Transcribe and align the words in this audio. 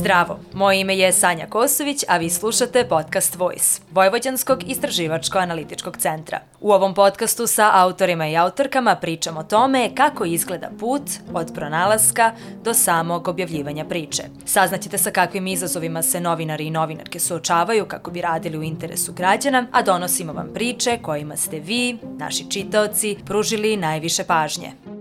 Zdravo, 0.00 0.38
moje 0.54 0.80
ime 0.80 0.96
je 0.96 1.12
Sanja 1.12 1.46
Kosović, 1.46 2.04
a 2.08 2.16
vi 2.16 2.30
slušate 2.30 2.84
podcast 2.88 3.36
Voice, 3.36 3.80
Vojvođanskog 3.90 4.62
istraživačko-analitičkog 4.66 5.96
centra. 5.96 6.40
U 6.60 6.72
ovom 6.72 6.94
podcastu 6.94 7.46
sa 7.46 7.70
autorima 7.74 8.28
i 8.28 8.36
autorkama 8.36 8.96
pričam 8.96 9.36
o 9.36 9.42
tome 9.42 9.90
kako 9.94 10.24
izgleda 10.24 10.70
put 10.78 11.02
od 11.34 11.50
pronalaska 11.54 12.32
do 12.62 12.74
samog 12.74 13.28
objavljivanja 13.28 13.84
priče. 13.84 14.22
Saznaćete 14.44 14.98
sa 14.98 15.10
kakvim 15.10 15.46
izazovima 15.46 16.02
se 16.02 16.20
novinari 16.20 16.66
i 16.66 16.70
novinarke 16.70 17.20
suočavaju 17.20 17.86
kako 17.86 18.10
bi 18.10 18.20
radili 18.20 18.58
u 18.58 18.62
interesu 18.62 19.12
građana, 19.12 19.66
a 19.72 19.82
donosimo 19.82 20.32
vam 20.32 20.48
priče 20.54 20.98
kojima 21.02 21.36
ste 21.36 21.58
vi, 21.58 21.98
naši 22.18 22.50
čitaoci, 22.50 23.16
pružili 23.26 23.76
najviše 23.76 24.24
pažnje. 24.24 24.99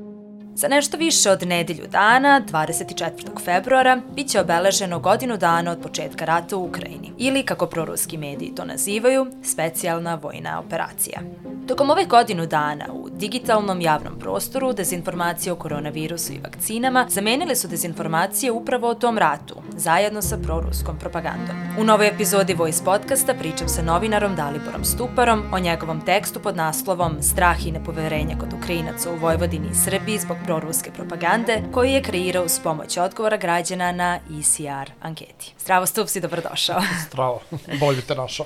Za 0.60 0.68
nešto 0.68 0.98
više 0.98 1.32
od 1.32 1.48
nedelju 1.48 1.88
dana, 1.92 2.42
24. 2.52 3.46
februara, 3.46 4.02
bit 4.16 4.28
će 4.28 4.42
obeleženo 4.42 5.00
godinu 5.00 5.38
dana 5.38 5.72
od 5.72 5.82
početka 5.82 6.26
rata 6.26 6.58
u 6.58 6.66
Ukrajini, 6.66 7.12
ili, 7.18 7.44
kako 7.44 7.66
proruski 7.66 8.18
mediji 8.18 8.56
to 8.56 8.66
nazivaju, 8.66 9.28
specijalna 9.44 10.16
vojna 10.16 10.60
operacija. 10.60 11.20
Tokom 11.68 11.90
ove 11.90 12.06
godinu 12.06 12.46
dana 12.46 12.86
u 12.94 13.10
digitalnom 13.10 13.82
javnom 13.82 14.20
prostoru 14.20 14.74
dezinformacije 14.74 15.54
o 15.54 15.56
koronavirusu 15.56 16.34
i 16.34 16.40
vakcinama 16.44 17.06
zamenile 17.10 17.56
su 17.56 17.68
dezinformacije 17.68 18.52
upravo 18.52 18.88
o 18.88 18.94
tom 18.94 19.18
ratu, 19.18 19.56
zajedno 19.78 20.22
sa 20.22 20.38
proruskom 20.38 21.00
propagandom. 21.00 21.56
U 21.80 21.84
novoj 21.84 22.08
epizodi 22.08 22.54
Voice 22.54 22.84
podcasta 22.86 23.34
pričam 23.34 23.70
sa 23.70 23.82
novinarom 23.82 24.36
Daliborom 24.36 24.86
Stuparom 24.86 25.44
o 25.54 25.60
njegovom 25.60 26.02
tekstu 26.02 26.40
pod 26.40 26.56
naslovom 26.56 27.18
Strah 27.22 27.68
i 27.68 27.72
nepoverenje 27.72 28.36
kod 28.40 28.54
Ukrajinaca 28.54 29.12
u 29.12 29.16
Vojvodini 29.16 29.68
i 29.72 29.76
Srbiji 29.76 30.20
zbog 30.20 30.38
proruske 30.50 30.92
propagande, 30.92 31.62
koji 31.74 31.92
je 31.92 32.02
kreirao 32.02 32.46
uz 32.46 32.60
pomoć 32.64 32.98
odgovora 32.98 33.38
građana 33.38 33.92
na 33.92 34.20
ECR 34.40 34.92
anketi. 35.02 35.54
Zdravo 35.60 35.86
Stupsi, 35.86 36.22
dobrodošao. 36.22 36.82
Zdravo, 37.08 37.42
bolje 37.80 38.02
te 38.02 38.16
našao. 38.16 38.46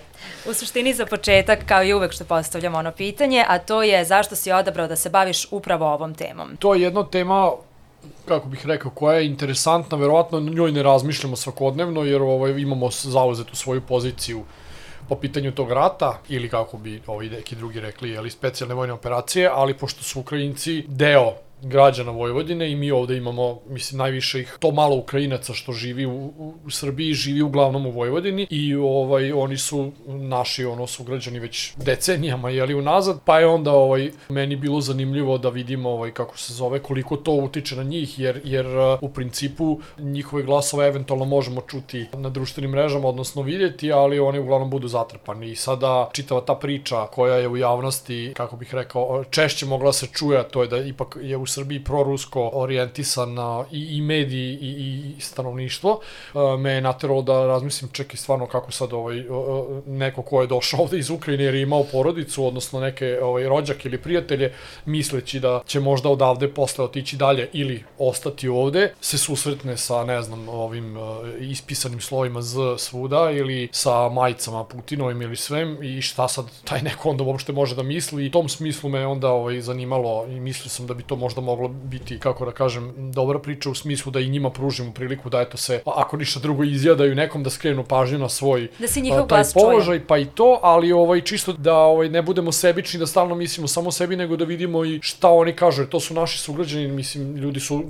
U 0.50 0.54
suštini 0.54 0.94
za 0.94 1.06
početak, 1.06 1.60
kao 1.66 1.84
i 1.84 1.94
uvek 1.94 2.12
što 2.12 2.26
postavljam 2.26 2.76
ono 2.76 2.92
pitanje, 2.92 3.46
a 3.48 3.60
to 3.60 3.84
je 3.84 4.06
zašto 4.06 4.36
si 4.36 4.52
odabrao 4.52 4.88
da 4.88 4.96
se 4.96 5.10
baviš 5.10 5.48
upravo 5.52 5.94
ovom 5.94 6.14
temom? 6.14 6.58
To 6.60 6.74
je 6.74 6.82
jedna 6.82 7.06
tema 7.10 7.52
kako 8.28 8.48
bih 8.48 8.66
rekao, 8.66 8.92
koja 8.92 9.18
je 9.18 9.26
interesantna, 9.26 9.98
verovatno 9.98 10.40
njoj 10.40 10.72
ne 10.72 10.84
razmišljamo 10.84 11.36
svakodnevno, 11.36 12.04
jer 12.04 12.22
ovaj, 12.22 12.52
imamo 12.52 12.90
zauzetu 12.92 13.56
svoju 13.56 13.82
poziciju 13.82 14.44
po 15.10 15.16
pitanju 15.16 15.52
tog 15.52 15.72
rata, 15.72 16.20
ili 16.30 16.50
kako 16.50 16.78
bi 16.78 17.02
ovi 17.08 17.30
neki 17.30 17.56
drugi 17.56 17.80
rekli, 17.80 18.10
jeli, 18.10 18.30
specijalne 18.30 18.76
vojne 18.76 18.94
operacije, 18.94 19.50
ali 19.54 19.78
pošto 19.78 20.04
su 20.04 20.20
Ukrajinci 20.20 20.84
deo 20.88 21.34
građana 21.62 22.12
Vojvodine 22.12 22.72
i 22.72 22.76
mi 22.76 22.92
ovde 22.92 23.18
imamo, 23.18 23.60
mislim, 23.68 23.98
najviše 23.98 24.40
ih, 24.40 24.58
to 24.60 24.72
malo 24.72 24.96
Ukrajinaca 24.96 25.54
što 25.54 25.72
živi 25.72 26.06
u, 26.06 26.12
u, 26.12 26.54
u 26.66 26.70
Srbiji, 26.70 27.14
živi 27.14 27.42
uglavnom 27.42 27.86
u 27.86 27.92
Vojvodini 27.92 28.48
i 28.50 28.76
ovaj, 28.76 29.32
oni 29.32 29.58
su 29.58 29.92
naši, 30.08 30.66
ono, 30.66 30.88
su 30.88 31.04
građani 31.04 31.40
već 31.40 31.74
decenijama, 31.76 32.50
jeli, 32.50 32.74
unazad, 32.74 33.20
pa 33.26 33.40
je 33.40 33.48
onda 33.48 33.72
ovaj, 33.72 34.12
meni 34.30 34.56
bilo 34.56 34.82
zanimljivo 34.82 35.38
da 35.38 35.50
vidimo, 35.50 35.90
ovaj, 35.90 36.12
kako 36.12 36.38
se 36.38 36.54
zove, 36.54 36.80
koliko 36.80 37.16
to 37.18 37.32
utiče 37.32 37.76
na 37.76 37.84
njih, 37.84 38.20
jer, 38.20 38.42
jer 38.44 38.66
u 39.02 39.10
principu 39.10 39.80
njihove 39.98 40.44
glasove 40.44 40.88
eventualno 40.88 41.26
možemo 41.26 41.62
čuti 41.62 42.06
na 42.14 42.30
društvenim 42.30 42.72
mrežama, 42.72 43.08
odnosno 43.08 43.42
vidjeti, 43.42 43.92
ali 43.92 44.20
oni 44.20 44.40
uglavnom 44.40 44.70
budu 44.70 44.88
zatrpani. 44.88 45.52
I 45.52 45.56
sada 45.56 46.10
čitava 46.14 46.42
ta 46.42 46.56
priča 46.56 47.06
koja 47.06 47.36
je 47.36 47.48
u 47.48 47.58
javnosti, 47.58 48.34
kako 48.36 48.56
bih 48.56 48.76
rekao, 48.76 49.24
češće 49.24 49.66
mogla 49.66 49.94
se 49.94 50.08
čuje, 50.08 50.44
to 50.44 50.62
je 50.62 50.68
da 50.68 50.78
ipak 50.78 51.18
je 51.22 51.38
u 51.44 51.46
Srbiji 51.46 51.84
prorusko 51.84 52.50
orijentisan 52.54 53.36
i, 53.72 53.98
i 53.98 54.02
mediji 54.02 54.58
i, 54.62 54.70
i 55.18 55.22
stanovništvo, 55.22 56.00
me 56.60 56.72
je 56.72 56.82
nateralo 56.82 57.22
da 57.22 57.46
razmislim 57.46 57.92
čekaj 57.92 58.18
stvarno 58.18 58.48
kako 58.48 58.72
sad 58.72 58.94
ovaj, 58.94 59.24
neko 59.86 60.22
ko 60.22 60.42
je 60.42 60.48
došao 60.48 60.82
ovde 60.82 60.98
iz 61.00 61.10
Ukrajine 61.10 61.44
jer 61.44 61.56
je 61.56 61.62
imao 61.62 61.84
porodicu, 61.92 62.46
odnosno 62.46 62.80
neke 62.80 63.20
ovaj, 63.22 63.44
rođake 63.44 63.90
ili 63.90 64.02
prijatelje, 64.02 64.54
misleći 64.86 65.40
da 65.40 65.62
će 65.66 65.80
možda 65.80 66.10
odavde 66.10 66.48
posle 66.48 66.86
otići 66.86 67.18
dalje 67.18 67.50
ili 67.54 67.84
ostati 68.00 68.48
ovde, 68.48 68.94
se 69.02 69.18
susretne 69.18 69.78
sa, 69.78 70.04
ne 70.06 70.22
znam, 70.22 70.50
ovim 70.50 70.98
ispisanim 71.40 72.02
slovima 72.02 72.42
Z 72.42 72.58
svuda 72.78 73.32
ili 73.32 73.70
sa 73.72 74.10
majicama 74.10 74.64
Putinovim 74.64 75.22
ili 75.22 75.36
svem 75.36 75.84
i 75.84 76.02
šta 76.02 76.28
sad 76.28 76.46
taj 76.64 76.82
neko 76.82 77.10
onda 77.10 77.24
uopšte 77.24 77.54
može 77.54 77.76
da 77.76 77.84
misli. 77.84 78.24
I 78.24 78.28
u 78.28 78.32
tom 78.32 78.50
smislu 78.50 78.90
me 78.90 79.08
onda 79.08 79.30
ovaj, 79.30 79.62
zanimalo 79.62 80.26
i 80.28 80.40
mislio 80.40 80.70
sam 80.70 80.88
da 80.88 80.94
bi 80.94 81.04
to 81.04 81.16
možda 81.16 81.33
moglo 81.42 81.68
biti, 81.68 82.20
kako 82.20 82.46
da 82.46 82.52
kažem, 82.52 83.12
dobra 83.12 83.40
priča 83.40 83.70
u 83.70 83.76
smislu 83.76 84.12
da 84.12 84.20
i 84.20 84.30
njima 84.30 84.50
pružimo 84.50 84.92
priliku 84.94 85.30
da 85.30 85.42
eto 85.42 85.58
se, 85.58 85.82
ako 85.86 86.18
ništa 86.18 86.40
drugo 86.40 86.64
izjadaju 86.64 87.16
nekom 87.16 87.44
da 87.44 87.50
skrenu 87.50 87.84
pažnju 87.84 88.20
na 88.20 88.30
svoj 88.30 88.68
da 88.80 88.88
se 88.88 89.02
njihov 89.02 89.28
taj 89.28 89.44
položaj, 89.54 89.98
čuje. 89.98 90.08
pa 90.08 90.18
i 90.18 90.26
to, 90.26 90.60
ali 90.62 90.92
ovaj 90.92 91.22
čisto 91.22 91.54
da 91.54 91.78
ovaj 91.78 92.10
ne 92.10 92.22
budemo 92.22 92.52
sebični, 92.52 93.00
da 93.00 93.08
stalno 93.08 93.36
mislimo 93.36 93.68
samo 93.68 93.92
sebi, 93.92 94.16
nego 94.16 94.38
da 94.38 94.46
vidimo 94.46 94.86
i 94.86 95.00
šta 95.02 95.30
oni 95.30 95.54
kažu, 95.54 95.82
jer 95.82 95.90
to 95.90 96.00
su 96.00 96.14
naši 96.14 96.40
sugrađani, 96.40 96.88
mislim, 96.88 97.36
ljudi 97.36 97.60
su, 97.60 97.84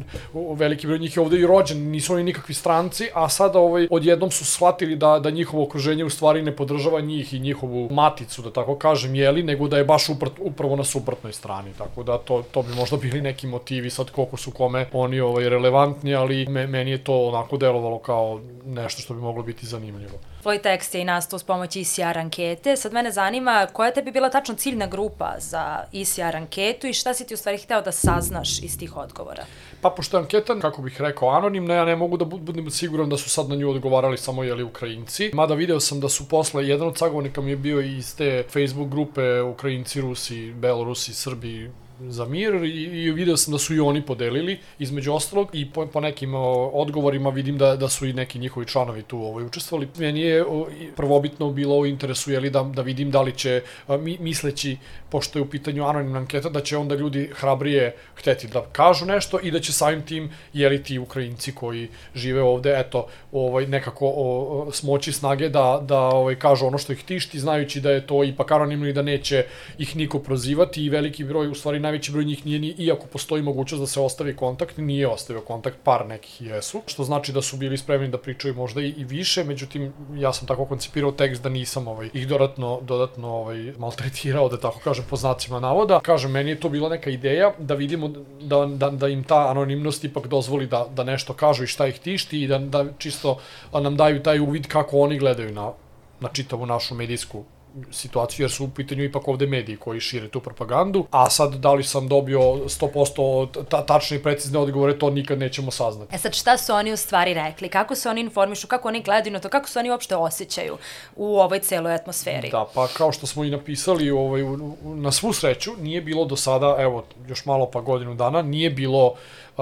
veliki 0.56 0.88
broj 0.88 1.00
njih 1.00 1.18
je 1.18 1.22
ovde 1.22 1.40
i 1.40 1.48
rođen, 1.48 1.90
nisu 1.92 2.14
oni 2.14 2.24
nikakvi 2.24 2.54
stranci, 2.54 3.10
a 3.14 3.30
sada 3.30 3.60
ovaj, 3.60 3.88
odjednom 3.92 4.32
su 4.32 4.46
shvatili 4.46 4.96
da, 4.96 5.20
da 5.20 5.30
njihovo 5.30 5.64
okruženje 5.64 6.06
u 6.06 6.10
stvari 6.10 6.42
ne 6.42 6.56
podržava 6.56 7.02
njih 7.02 7.34
i 7.34 7.40
njihovu 7.40 7.90
maticu, 7.92 8.42
da 8.42 8.52
tako 8.54 8.76
kažem, 8.76 9.16
jeli, 9.16 9.44
nego 9.44 9.68
da 9.68 9.78
je 9.78 9.84
baš 9.84 10.10
uprat, 10.10 10.34
upravo 10.40 10.76
na 10.76 10.84
suprotnoj 10.84 11.34
strani, 11.34 11.72
tako 11.78 12.04
da 12.04 12.18
to, 12.18 12.44
to 12.52 12.62
bi 12.62 12.76
možda 12.76 12.98
bili 12.98 13.22
neki 13.22 13.33
motivi, 13.44 13.90
sad 13.90 14.12
koliko 14.12 14.38
su 14.38 14.52
kome 14.52 14.86
oni 14.94 15.20
ovaj, 15.20 15.50
relevantni, 15.50 16.16
ali 16.16 16.46
me, 16.46 16.68
meni 16.68 16.92
je 16.92 17.04
to 17.04 17.28
onako 17.28 17.58
delovalo 17.58 18.00
kao 18.00 18.42
nešto 18.66 19.02
što 19.02 19.14
bi 19.14 19.22
moglo 19.22 19.44
biti 19.44 19.66
zanimljivo. 19.66 20.20
Tvoj 20.42 20.62
tekst 20.62 20.96
je 20.96 21.02
i 21.02 21.06
nastao 21.06 21.40
s 21.40 21.44
pomoći 21.44 21.82
ICR 21.82 22.18
ankete. 22.18 22.76
Sad 22.76 22.94
mene 22.94 23.12
zanima 23.12 23.68
koja 23.74 23.92
tebi 23.92 24.12
bila 24.12 24.30
tačno 24.30 24.56
ciljna 24.56 24.88
grupa 24.88 25.34
za 25.40 25.84
ICR 25.92 26.36
anketu 26.36 26.88
i 26.88 26.94
šta 26.94 27.14
si 27.14 27.28
ti 27.28 27.34
u 27.34 27.38
stvari 27.38 27.58
hteo 27.58 27.82
da 27.82 27.92
saznaš 27.92 28.64
iz 28.64 28.80
tih 28.80 28.98
odgovora? 28.98 29.46
Pa 29.82 29.90
pošto 29.90 30.18
je 30.18 30.22
anketa, 30.22 30.60
kako 30.60 30.82
bih 30.82 31.02
rekao, 31.02 31.30
anonimna, 31.30 31.74
ja 31.74 31.86
ne 31.86 31.96
mogu 31.96 32.18
da 32.18 32.26
budem 32.26 32.72
siguran 32.72 33.10
da 33.10 33.18
su 33.18 33.30
sad 33.30 33.50
na 33.50 33.56
nju 33.56 33.70
odgovarali 33.70 34.18
samo 34.18 34.44
jeli 34.44 34.64
Ukrajinci. 34.64 35.32
Mada 35.34 35.54
video 35.54 35.80
sam 35.80 36.00
da 36.00 36.10
su 36.10 36.30
posle, 36.30 36.68
jedan 36.68 36.88
od 36.88 36.98
sagovornika 36.98 37.42
mi 37.42 37.50
je 37.50 37.58
bio 37.58 37.82
iz 37.82 38.16
te 38.16 38.44
Facebook 38.50 38.90
grupe 38.90 39.42
Ukrajinci, 39.42 40.02
Rusi, 40.02 40.54
Belorusi, 40.54 41.14
Srbi, 41.14 41.72
za 42.00 42.26
mir 42.26 42.54
i, 42.54 42.84
i 42.84 43.12
video 43.12 43.38
sam 43.38 43.52
da 43.52 43.58
su 43.58 43.76
i 43.76 43.80
oni 43.80 44.02
podelili 44.02 44.60
između 44.80 45.14
ostalog 45.14 45.50
i 45.54 45.72
po, 45.72 45.86
po 45.86 46.00
nekim 46.00 46.36
o, 46.36 46.70
odgovorima 46.74 47.30
vidim 47.30 47.58
da, 47.58 47.76
da 47.76 47.90
su 47.90 48.08
i 48.08 48.14
neki 48.14 48.40
njihovi 48.40 48.66
članovi 48.66 49.02
tu 49.02 49.20
ovaj, 49.20 49.46
učestvovali. 49.46 49.88
Meni 49.98 50.22
je 50.22 50.46
o, 50.46 50.68
prvobitno 50.96 51.50
bilo 51.50 51.78
u 51.78 51.86
interesu 51.86 52.32
jeli, 52.32 52.50
da, 52.50 52.64
da 52.64 52.82
vidim 52.82 53.12
da 53.12 53.22
li 53.22 53.32
će 53.32 53.62
a, 53.88 53.98
mi, 53.98 54.18
misleći 54.20 54.78
pošto 55.10 55.40
je 55.40 55.44
u 55.44 55.50
pitanju 55.50 55.86
anonimna 55.86 56.20
anketa 56.20 56.50
da 56.50 56.62
će 56.62 56.78
onda 56.78 56.96
ljudi 56.96 57.30
hrabrije 57.34 57.96
hteti 58.16 58.48
da 58.48 58.62
kažu 58.72 59.06
nešto 59.06 59.40
i 59.44 59.52
da 59.52 59.60
će 59.60 59.74
samim 59.74 60.02
tim 60.02 60.32
jeli 60.54 60.84
ti 60.84 61.00
Ukrajinci 61.00 61.52
koji 61.56 61.90
žive 62.16 62.42
ovde 62.42 62.76
eto 62.80 63.08
ovaj 63.32 63.68
nekako 63.68 64.14
o, 64.16 64.70
smoći 64.72 65.12
snage 65.12 65.50
da 65.50 65.80
da 65.82 66.00
ovaj 66.00 66.36
kažu 66.36 66.66
ono 66.66 66.78
što 66.78 66.94
ih 66.94 67.04
tišti 67.04 67.40
znajući 67.40 67.82
da 67.82 67.92
je 67.92 68.08
to 68.08 68.24
ipak 68.24 68.52
anonimno 68.52 68.88
i 68.88 68.94
da 68.94 69.02
neće 69.02 69.46
ih 69.78 69.96
niko 69.96 70.20
prozivati 70.20 70.86
i 70.86 70.90
veliki 70.90 71.24
broj 71.24 71.48
u 71.48 71.56
stvari 71.56 71.80
najveći 71.94 72.12
broj 72.12 72.26
njih 72.26 72.46
nije 72.46 72.60
ni, 72.60 72.68
iako 72.78 73.06
postoji 73.08 73.44
mogućnost 73.44 73.82
da 73.82 73.88
se 73.88 74.00
ostavi 74.02 74.36
kontakt, 74.36 74.78
nije 74.78 75.08
ostavio 75.08 75.42
kontakt, 75.42 75.78
par 75.84 76.06
nekih 76.08 76.42
jesu, 76.42 76.82
što 76.88 77.04
znači 77.04 77.32
da 77.32 77.42
su 77.42 77.58
bili 77.58 77.78
spremni 77.78 78.08
da 78.08 78.18
pričaju 78.18 78.56
možda 78.56 78.82
i, 78.82 78.90
i 78.98 79.04
više, 79.04 79.44
međutim, 79.44 79.94
ja 80.16 80.34
sam 80.34 80.48
tako 80.48 80.66
koncipirao 80.66 81.12
tekst 81.12 81.44
da 81.44 81.50
nisam 81.50 81.88
ovaj, 81.88 82.10
ih 82.14 82.28
dodatno, 82.28 82.80
dodatno 82.82 83.30
ovaj, 83.30 83.74
maltretirao, 83.78 84.50
da 84.50 84.58
tako 84.58 84.80
kažem, 84.84 85.06
po 85.10 85.16
znacima 85.16 85.60
navoda. 85.60 86.00
Kažem, 86.00 86.32
meni 86.32 86.50
je 86.50 86.60
to 86.60 86.70
bila 86.70 86.90
neka 86.90 87.10
ideja 87.10 87.54
da 87.60 87.74
vidimo 87.74 88.08
da, 88.42 88.66
da, 88.66 88.90
da 88.90 89.08
im 89.08 89.24
ta 89.24 89.50
anonimnost 89.50 90.04
ipak 90.04 90.28
dozvoli 90.28 90.68
da, 90.68 90.88
da 90.96 91.04
nešto 91.04 91.34
kažu 91.34 91.64
i 91.64 91.68
šta 91.68 91.88
ih 91.88 92.00
tišti 92.00 92.42
i 92.44 92.48
da, 92.48 92.58
da 92.58 92.86
čisto 92.98 93.38
nam 93.74 93.98
daju 93.98 94.24
taj 94.24 94.40
uvid 94.40 94.68
kako 94.68 95.00
oni 95.00 95.20
gledaju 95.20 95.54
na, 95.54 95.72
na 96.20 96.30
čitavu 96.30 96.66
našu 96.66 96.96
medijsku 96.96 97.44
situaciju, 97.92 98.44
jer 98.44 98.52
su 98.52 98.66
u 98.66 98.70
pitanju 98.70 99.04
ipak 99.04 99.28
ovde 99.28 99.48
mediji 99.48 99.78
koji 99.78 100.00
šire 100.00 100.28
tu 100.28 100.40
propagandu, 100.40 101.06
a 101.12 101.30
sad 101.30 101.54
da 101.54 101.74
li 101.74 101.84
sam 101.84 102.08
dobio 102.08 102.40
100% 102.40 103.66
ta, 103.70 103.86
tačne 103.86 104.18
i 104.18 104.24
precizne 104.24 104.60
odgovore, 104.60 105.00
to 105.00 105.10
nikad 105.10 105.40
nećemo 105.40 105.72
saznati. 105.72 106.16
E 106.16 106.18
sad, 106.18 106.34
šta 106.34 106.58
su 106.58 106.74
oni 106.74 106.94
u 106.94 106.98
stvari 106.98 107.34
rekli? 107.34 107.70
Kako 107.70 107.96
se 107.96 108.10
oni 108.10 108.22
informišu? 108.22 108.68
Kako 108.68 108.88
oni 108.88 109.02
gledaju 109.02 109.34
na 109.34 109.40
to? 109.40 109.50
Kako 109.50 109.70
se 109.70 109.80
oni 109.80 109.90
uopšte 109.90 110.16
osjećaju 110.16 110.78
u 111.16 111.40
ovoj 111.40 111.60
celoj 111.60 111.96
atmosferi? 111.96 112.50
Da, 112.50 112.68
pa 112.76 112.88
kao 112.88 113.12
što 113.12 113.28
smo 113.28 113.44
i 113.44 113.50
napisali, 113.50 114.12
ovaj, 114.12 114.42
na 114.84 115.12
svu 115.12 115.34
sreću, 115.34 115.72
nije 115.80 116.02
bilo 116.02 116.26
do 116.26 116.36
sada, 116.36 116.76
evo, 116.80 117.04
još 117.28 117.46
malo 117.46 117.70
pa 117.72 117.82
godinu 117.82 118.16
dana, 118.16 118.42
nije 118.42 118.70
bilo 118.70 119.16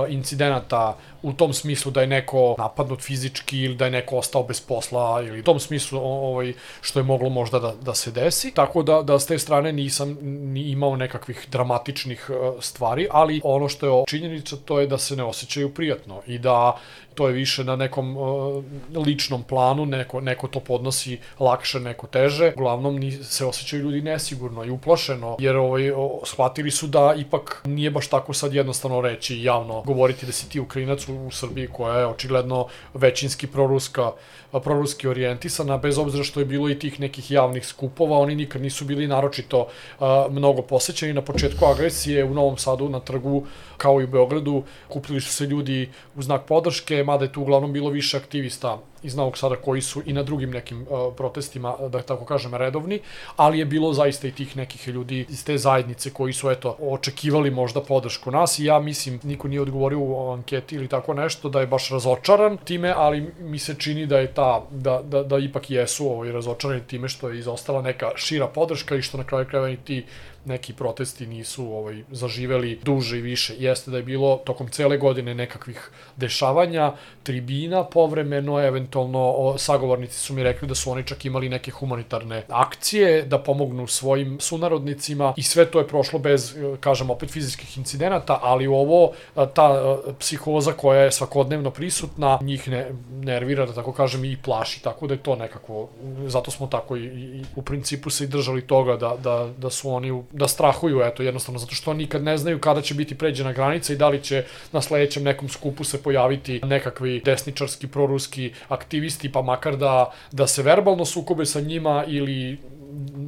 incidenata 0.10 0.98
u 1.22 1.34
tom 1.34 1.54
smislu 1.54 1.92
da 1.92 2.02
je 2.02 2.08
neko 2.08 2.56
napadnut 2.58 3.02
fizički 3.02 3.60
ili 3.60 3.76
da 3.76 3.86
je 3.86 3.92
neko 3.92 4.18
ostao 4.18 4.44
bez 4.44 4.62
posla 4.62 5.22
ili 5.22 5.40
u 5.40 5.44
tom 5.44 5.60
smislu 5.60 6.00
ovaj, 6.00 6.54
što 6.82 7.00
je 7.00 7.04
moglo 7.04 7.30
možda 7.30 7.60
da, 7.60 7.74
da 7.82 7.94
se 7.94 8.12
desi. 8.12 8.52
Tako 8.52 8.84
da, 8.84 9.02
da 9.02 9.20
s 9.20 9.26
te 9.26 9.40
strane 9.40 9.72
nisam 9.72 10.18
ni 10.22 10.62
imao 10.62 10.96
nekakvih 10.96 11.48
dramatičnih 11.52 12.30
stvari, 12.60 13.08
ali 13.12 13.42
ono 13.44 13.70
što 13.70 13.86
je 13.86 14.04
činjenica 14.08 14.56
to 14.66 14.80
je 14.80 14.88
da 14.88 14.98
se 14.98 15.16
ne 15.16 15.24
osjećaju 15.24 15.74
prijatno 15.74 16.22
i 16.28 16.38
da 16.38 16.78
to 17.16 17.28
je 17.28 17.34
više 17.34 17.64
na 17.64 17.76
nekom 17.76 18.18
uh, 18.18 18.64
ličnom 19.06 19.44
planu, 19.44 19.86
neko, 19.86 20.22
neko 20.22 20.48
to 20.48 20.60
podnosi 20.60 21.20
lakše, 21.40 21.80
neko 21.80 22.08
teže. 22.08 22.54
Uglavnom 22.56 22.96
ni, 22.96 23.12
se 23.12 23.46
osjećaju 23.46 23.84
ljudi 23.84 24.02
nesigurno 24.02 24.66
i 24.66 24.70
uplašeno, 24.70 25.36
jer 25.40 25.56
ovaj, 25.56 25.92
o, 25.92 26.20
shvatili 26.26 26.72
su 26.72 26.88
da 26.88 27.14
ipak 27.18 27.62
nije 27.66 27.92
baš 27.92 28.08
tako 28.08 28.34
sad 28.34 28.54
jednostavno 28.54 29.02
reći 29.02 29.44
javno, 29.44 29.82
govoriti 29.82 30.26
da 30.26 30.32
si 30.32 30.50
ti 30.50 30.60
Ukrajinac 30.60 31.08
u, 31.08 31.28
u 31.28 31.32
Srbiji 31.32 31.68
koja 31.68 32.00
je 32.00 32.08
očigledno 32.08 32.68
većinski 32.94 33.48
proruska, 33.48 34.12
proruski 34.60 35.08
orijentisana, 35.08 35.78
bez 35.78 35.98
obzira 35.98 36.24
što 36.24 36.40
je 36.40 36.46
bilo 36.46 36.70
i 36.70 36.80
tih 36.80 37.00
nekih 37.00 37.32
javnih 37.32 37.66
skupova, 37.66 38.18
oni 38.18 38.36
nikad 38.36 38.62
nisu 38.62 38.86
bili 38.86 39.08
naročito 39.08 39.60
uh, 39.60 40.08
mnogo 40.32 40.62
posećeni. 40.62 41.14
Na 41.14 41.22
početku 41.22 41.66
agresije 41.66 42.24
u 42.24 42.34
Novom 42.34 42.58
Sadu 42.58 42.90
na 42.90 43.00
trgu, 43.00 43.46
kao 43.78 44.02
i 44.02 44.04
u 44.04 44.08
Beogradu, 44.08 44.64
kupili 44.88 45.22
su 45.22 45.34
se 45.34 45.46
ljudi 45.46 45.90
u 46.16 46.22
znak 46.22 46.46
podrške, 46.46 47.04
mada 47.04 47.26
je 47.26 47.32
tu 47.32 47.42
uglavnom 47.42 47.74
bilo 47.74 47.90
više 47.90 48.18
aktivista 48.18 48.78
iz 49.04 49.16
Novog 49.16 49.38
Sada 49.38 49.56
koji 49.56 49.82
su 49.82 50.02
i 50.06 50.14
na 50.14 50.24
drugim 50.24 50.52
nekim 50.52 50.82
uh, 50.82 51.14
protestima, 51.18 51.76
da 51.90 52.02
tako 52.02 52.26
kažem, 52.26 52.56
redovni, 52.56 53.00
ali 53.36 53.60
je 53.60 53.66
bilo 53.66 53.94
zaista 53.94 54.28
i 54.28 54.32
tih 54.32 54.58
nekih 54.58 54.88
ljudi 54.88 55.26
iz 55.30 55.46
te 55.46 55.58
zajednice 55.58 56.10
koji 56.10 56.34
su, 56.34 56.50
eto, 56.50 56.78
očekivali 56.80 57.52
možda 57.52 57.82
podršku 57.82 58.32
nas 58.32 58.60
i 58.60 58.66
ja 58.66 58.80
mislim, 58.80 59.20
niko 59.24 59.48
nije 59.48 59.62
odgovorio 59.62 60.00
u 60.00 60.32
anketi 60.32 60.76
ili 60.76 60.88
tako 60.88 61.14
nešto, 61.14 61.50
da 61.50 61.60
je 61.60 61.68
baš 61.68 61.90
razočaran 61.90 62.58
time, 62.58 62.94
ali 62.98 63.32
mi 63.40 63.60
se 63.60 63.76
čini 63.78 64.06
da 64.06 64.20
je 64.20 64.34
ta, 64.34 64.64
da, 64.72 65.02
da, 65.04 65.24
da 65.24 65.38
ipak 65.38 65.70
jesu 65.70 66.08
ovaj, 66.08 66.32
razočarani 66.32 66.82
time 66.88 67.10
što 67.10 67.30
je 67.30 67.40
izostala 67.40 67.82
neka 67.82 68.12
šira 68.16 68.48
podrška 68.48 68.96
i 68.96 69.02
što 69.02 69.18
na 69.18 69.24
kraju 69.24 69.46
krajeva 69.46 69.76
ti 69.86 70.06
neki 70.46 70.74
protesti 70.74 71.28
nisu 71.28 71.66
ovaj 71.74 72.04
zaživeli 72.12 72.80
duže 72.84 73.18
i 73.18 73.22
više. 73.22 73.56
Jeste 73.58 73.92
da 73.92 73.98
je 73.98 74.04
bilo 74.04 74.42
tokom 74.46 74.70
cele 74.70 74.98
godine 74.98 75.36
nekakvih 75.36 75.92
dešavanja, 76.16 76.94
tribina 77.24 77.84
povremeno, 77.84 78.60
eventualno 78.60 79.20
o, 79.20 79.58
sagovornici 79.58 80.20
su 80.20 80.34
mi 80.34 80.44
rekli 80.44 80.68
da 80.68 80.76
su 80.76 80.92
oni 80.92 81.04
čak 81.08 81.26
imali 81.26 81.50
neke 81.50 81.72
humanitarne 81.72 82.44
akcije, 82.50 83.22
da 83.26 83.40
pomognu 83.40 83.88
svojim 83.88 84.38
sunarodnicima 84.40 85.34
i 85.38 85.44
sve 85.44 85.66
to 85.66 85.80
je 85.80 85.88
prošlo 85.88 86.20
bez, 86.20 86.56
kažem, 86.80 87.10
opet 87.10 87.32
fizičkih 87.32 87.78
incidenata, 87.78 88.40
ali 88.42 88.68
ovo, 88.68 89.12
ta 89.36 89.98
psihoza 90.20 90.72
koja 90.72 91.02
je 91.02 91.12
svakodnevno 91.12 91.72
prisutna, 91.72 92.40
njih 92.42 92.70
ne, 92.70 92.92
nervira, 93.12 93.66
da 93.66 93.74
tako 93.74 93.94
kažem, 93.94 94.26
i 94.26 94.38
plaši, 94.38 94.84
tako 94.84 95.08
da 95.08 95.14
je 95.14 95.24
to 95.24 95.36
nekako, 95.36 95.90
zato 96.28 96.52
smo 96.52 96.68
tako 96.68 96.98
i, 96.98 97.06
i 97.06 97.44
u 97.56 97.62
principu 97.62 98.10
se 98.10 98.24
i 98.24 98.28
držali 98.28 98.62
toga 98.68 98.98
da, 98.98 99.16
da, 99.24 99.50
da 99.58 99.70
su 99.70 99.90
oni 99.90 100.24
da 100.32 100.48
strahuju, 100.48 101.02
eto, 101.02 101.24
jednostavno, 101.24 101.60
zato 101.60 101.76
što 101.76 101.94
nikad 101.94 102.24
ne 102.24 102.38
znaju 102.38 102.60
kada 102.60 102.82
će 102.82 102.94
biti 102.94 103.18
pređena 103.18 103.54
granica 103.54 103.94
i 103.94 103.98
da 103.98 104.10
li 104.10 104.24
će 104.24 104.44
na 104.72 104.82
sledećem 104.82 105.24
nekom 105.24 105.50
skupu 105.50 105.84
se 105.84 106.04
pojaviti 106.04 106.62
nekakvi 106.64 107.22
desničarski, 107.26 107.88
proruski 107.88 108.54
aktivisti, 108.68 109.32
pa 109.32 109.42
makar 109.42 109.78
da, 109.78 110.12
da 110.32 110.48
se 110.48 110.64
verbalno 110.64 111.06
sukobe 111.06 111.46
sa 111.46 111.62
njima 111.62 112.04
ili 112.08 112.58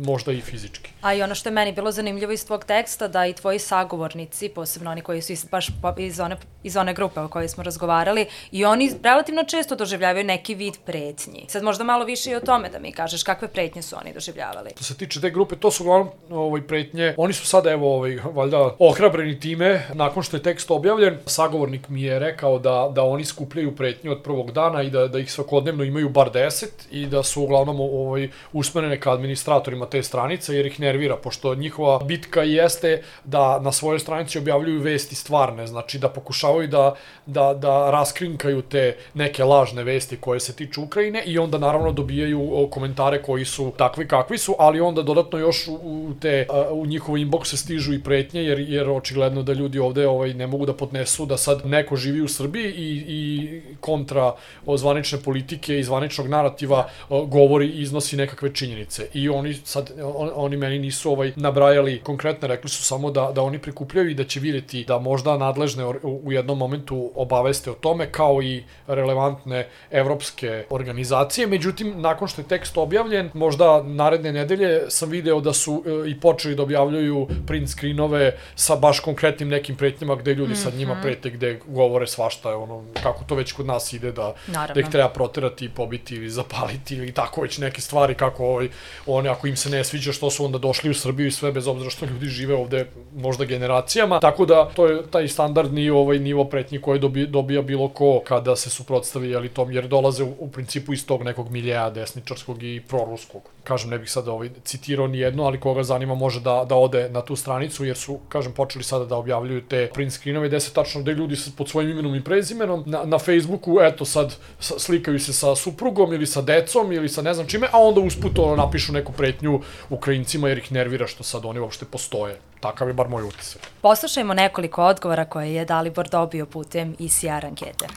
možda 0.03 0.31
i 0.31 0.41
fizički. 0.41 0.91
A 1.01 1.13
i 1.13 1.21
ono 1.21 1.35
što 1.35 1.49
je 1.49 1.53
meni 1.53 1.71
bilo 1.71 1.91
zanimljivo 1.91 2.31
iz 2.31 2.45
tvog 2.45 2.65
teksta, 2.65 3.07
da 3.07 3.25
i 3.25 3.33
tvoji 3.33 3.59
sagovornici, 3.59 4.49
posebno 4.49 4.91
oni 4.91 5.01
koji 5.01 5.21
su 5.21 5.31
iz, 5.33 5.45
baš 5.45 5.67
iz 5.97 6.19
one, 6.19 6.37
iz 6.63 6.75
one 6.77 6.93
grupe 6.93 7.19
o 7.19 7.27
kojoj 7.27 7.47
smo 7.47 7.63
razgovarali, 7.63 8.25
i 8.51 8.65
oni 8.65 8.91
relativno 9.03 9.43
često 9.43 9.75
doživljavaju 9.75 10.25
neki 10.25 10.55
vid 10.55 10.73
pretnji. 10.85 11.45
Sad 11.47 11.63
možda 11.63 11.83
malo 11.83 12.05
više 12.05 12.31
i 12.31 12.35
o 12.35 12.39
tome 12.39 12.69
da 12.69 12.79
mi 12.79 12.91
kažeš 12.91 13.23
kakve 13.23 13.47
pretnje 13.47 13.81
su 13.81 13.95
oni 14.01 14.13
doživljavali. 14.13 14.69
Što 14.75 14.83
se 14.83 14.97
tiče 14.97 15.21
te 15.21 15.29
grupe, 15.29 15.55
to 15.55 15.71
su 15.71 15.83
uglavnom 15.83 16.09
ovaj, 16.29 16.61
pretnje. 16.61 17.13
Oni 17.17 17.33
su 17.33 17.45
sada, 17.45 17.71
evo, 17.71 17.95
ovaj, 17.95 18.19
valjda, 18.33 18.75
ohrabreni 18.79 19.39
time, 19.39 19.87
nakon 19.93 20.23
što 20.23 20.37
je 20.37 20.43
tekst 20.43 20.71
objavljen, 20.71 21.17
sagovornik 21.25 21.89
mi 21.89 22.01
je 22.01 22.19
rekao 22.19 22.59
da, 22.59 22.91
da 22.95 23.03
oni 23.03 23.25
skupljaju 23.25 23.75
pretnje 23.75 24.11
od 24.11 24.23
prvog 24.23 24.51
dana 24.51 24.81
i 24.81 24.89
da, 24.89 25.07
da 25.07 25.19
ih 25.19 25.31
svakodnevno 25.31 25.83
imaju 25.83 26.09
bar 26.09 26.31
10 26.31 26.65
i 26.91 27.05
da 27.05 27.23
su 27.23 27.43
uglavnom 27.43 27.79
ovaj, 27.79 28.29
usmerene 28.53 28.99
ka 28.99 29.11
administratorima 29.11 29.85
te 29.93 30.03
stranice, 30.03 30.55
jer 30.55 30.65
ih 30.65 30.79
ne 30.79 30.93
nervira, 30.93 31.17
pošto 31.17 31.55
njihova 31.55 31.99
bitka 32.05 32.43
jeste 32.43 33.01
da 33.23 33.59
na 33.59 33.71
svojoj 33.71 33.99
stranici 33.99 34.37
objavljuju 34.37 34.81
vesti 34.81 35.15
stvarne, 35.15 35.67
znači 35.67 35.99
da 35.99 36.09
pokušavaju 36.09 36.67
da, 36.67 36.95
da, 37.25 37.53
da 37.53 37.91
raskrinkaju 37.91 38.61
te 38.61 38.97
neke 39.13 39.43
lažne 39.43 39.83
vesti 39.83 40.17
koje 40.17 40.39
se 40.39 40.55
tiču 40.55 40.83
Ukrajine 40.83 41.23
i 41.25 41.37
onda 41.39 41.57
naravno 41.57 41.91
dobijaju 41.91 42.67
komentare 42.71 43.21
koji 43.21 43.45
su 43.45 43.71
takvi 43.77 44.07
kakvi 44.07 44.37
su, 44.37 44.55
ali 44.59 44.81
onda 44.81 45.01
dodatno 45.01 45.39
još 45.39 45.67
u, 45.67 46.13
te, 46.21 46.47
u 46.71 46.85
njihove 46.85 47.19
inboxe 47.21 47.55
stižu 47.55 47.93
i 47.93 48.03
pretnje, 48.03 48.43
jer, 48.43 48.59
jer 48.59 48.89
očigledno 48.89 49.43
da 49.43 49.53
ljudi 49.53 49.79
ovde 49.79 50.07
ovaj, 50.07 50.33
ne 50.33 50.47
mogu 50.47 50.65
da 50.65 50.73
podnesu 50.73 51.25
da 51.25 51.37
sad 51.37 51.65
neko 51.65 51.95
živi 51.95 52.21
u 52.21 52.27
Srbiji 52.27 52.73
i, 52.73 53.05
i 53.07 53.61
kontra 53.79 54.33
zvanične 54.77 55.19
politike 55.23 55.79
i 55.79 55.83
zvaničnog 55.83 56.27
narativa 56.27 56.89
govori 57.09 57.67
i 57.67 57.81
iznosi 57.81 58.17
nekakve 58.17 58.53
činjenice. 58.53 59.07
I 59.13 59.29
oni 59.29 59.53
sad, 59.53 59.82
on, 60.03 60.31
oni 60.35 60.57
meni 60.57 60.79
nisu 60.79 61.11
ovaj 61.11 61.33
nabrajali 61.35 62.01
konkretno, 62.03 62.47
rekli 62.47 62.69
su 62.69 62.83
samo 62.83 63.11
da, 63.11 63.31
da 63.35 63.41
oni 63.41 63.59
prikupljaju 63.59 64.09
i 64.09 64.13
da 64.13 64.23
će 64.23 64.39
videti 64.39 64.83
da 64.87 64.99
možda 64.99 65.37
nadležne 65.37 65.85
u 66.03 66.31
jednom 66.31 66.57
momentu 66.57 67.11
obaveste 67.15 67.71
o 67.71 67.73
tome, 67.73 68.11
kao 68.11 68.41
i 68.41 68.63
relevantne 68.87 69.67
evropske 69.91 70.65
organizacije. 70.69 71.47
Međutim, 71.47 72.01
nakon 72.01 72.27
što 72.27 72.41
je 72.41 72.47
tekst 72.47 72.77
objavljen, 72.77 73.29
možda 73.33 73.83
naredne 73.83 74.31
nedelje 74.31 74.81
sam 74.89 75.09
video 75.09 75.41
da 75.41 75.53
su 75.53 75.83
e, 75.85 76.09
i 76.09 76.19
počeli 76.19 76.55
da 76.55 76.63
objavljuju 76.63 77.27
print 77.47 77.69
screenove 77.69 78.37
sa 78.55 78.75
baš 78.75 78.99
konkretnim 78.99 79.49
nekim 79.49 79.75
pretnjama 79.75 80.15
gde 80.15 80.33
ljudi 80.33 80.53
mm 80.53 80.55
-hmm. 80.55 80.63
sad 80.63 80.73
njima 80.75 80.93
mhm. 80.93 81.01
prete, 81.01 81.29
gde 81.29 81.59
govore 81.67 82.07
svašta, 82.07 82.57
ono, 82.57 82.83
kako 83.03 83.23
to 83.23 83.35
već 83.35 83.51
kod 83.51 83.65
nas 83.65 83.93
ide 83.93 84.11
da, 84.11 84.33
Naravno. 84.47 84.73
da 84.73 84.79
ih 84.79 84.87
treba 84.91 85.09
proterati, 85.09 85.69
pobiti 85.69 86.15
ili 86.15 86.29
zapaliti 86.29 86.95
ili 86.95 87.11
tako 87.11 87.41
već 87.41 87.57
neke 87.57 87.81
stvari 87.81 88.15
kako 88.15 88.45
ovaj, 88.45 88.69
oni 89.05 89.29
ako 89.29 89.47
im 89.47 89.55
se 89.63 89.69
ne 89.69 89.83
sviđa 89.83 90.11
što 90.11 90.29
su 90.29 90.45
onda 90.45 90.57
došli 90.57 90.89
u 90.89 90.93
Srbiju 90.93 91.27
i 91.27 91.31
sve 91.31 91.51
bez 91.51 91.67
obzira 91.67 91.89
što 91.89 92.05
ljudi 92.05 92.27
žive 92.27 92.55
ovde 92.55 92.85
možda 93.15 93.45
generacijama. 93.45 94.19
Tako 94.19 94.45
da 94.45 94.65
to 94.75 94.87
je 94.87 95.01
taj 95.11 95.27
standardni 95.27 95.89
ovaj 95.89 96.19
nivo 96.19 96.45
pretnji 96.45 96.81
koji 96.81 96.99
dobija, 96.99 97.27
dobija 97.27 97.61
bilo 97.61 97.87
ko 97.89 98.21
kada 98.25 98.55
se 98.55 98.69
suprotstavi 98.69 99.35
ali 99.35 99.49
tom 99.49 99.71
jer 99.71 99.87
dolaze 99.87 100.23
u, 100.23 100.35
u 100.39 100.51
principu 100.51 100.93
iz 100.93 101.05
tog 101.05 101.23
nekog 101.23 101.51
miljeja 101.51 101.89
desničarskog 101.89 102.63
i 102.63 102.81
proruskog. 102.87 103.52
Kažem 103.63 103.89
ne 103.89 103.99
bih 103.99 104.11
sada 104.11 104.31
ovaj 104.31 104.49
citirao 104.63 105.07
ni 105.07 105.19
jedno, 105.19 105.43
ali 105.43 105.59
koga 105.59 105.83
zanima 105.83 106.15
može 106.15 106.39
da 106.39 106.65
da 106.69 106.75
ode 106.75 107.09
na 107.09 107.21
tu 107.21 107.35
stranicu 107.35 107.85
jer 107.85 107.97
su 107.97 108.19
kažem 108.29 108.51
počeli 108.53 108.83
sada 108.83 109.05
da 109.05 109.15
objavljuju 109.15 109.61
te 109.61 109.89
print 109.93 110.13
screenove 110.13 110.47
gde 110.47 110.59
se 110.59 110.73
tačno 110.73 111.01
da 111.01 111.11
ljudi 111.11 111.35
pod 111.57 111.69
svojim 111.69 111.91
imenom 111.91 112.15
i 112.15 112.23
prezimenom 112.23 112.83
na, 112.85 113.03
na 113.05 113.19
Facebooku 113.19 113.77
eto 113.81 114.05
sad 114.05 114.35
slikaju 114.59 115.19
se 115.19 115.33
sa 115.33 115.55
suprugom 115.55 116.13
ili 116.13 116.25
sa 116.25 116.41
decom 116.41 116.91
ili 116.91 117.09
sa 117.09 117.21
ne 117.21 117.33
znam 117.33 117.47
čime, 117.47 117.67
a 117.71 117.79
onda 117.79 118.01
usput 118.01 118.39
ono 118.39 118.55
napišu 118.55 118.93
neku 118.93 119.11
pretnju 119.11 119.61
Ukrajincima 119.89 120.49
jer 120.49 120.57
ih 120.57 120.71
nervira 120.71 121.07
što 121.07 121.23
sad 121.23 121.45
oni 121.45 121.59
uopšte 121.59 121.85
postoje. 121.85 122.39
Takav 122.59 122.87
je 122.87 122.93
bar 122.93 123.07
moj 123.09 123.23
utisak. 123.23 123.61
Poslušajmo 123.81 124.33
nekoliko 124.33 124.83
odgovora 124.83 125.25
koje 125.25 125.53
je 125.53 125.65
Dalibor 125.65 126.09
dobio 126.09 126.45
putem 126.45 126.95
ICR 126.99 127.45
ankete. 127.45 127.87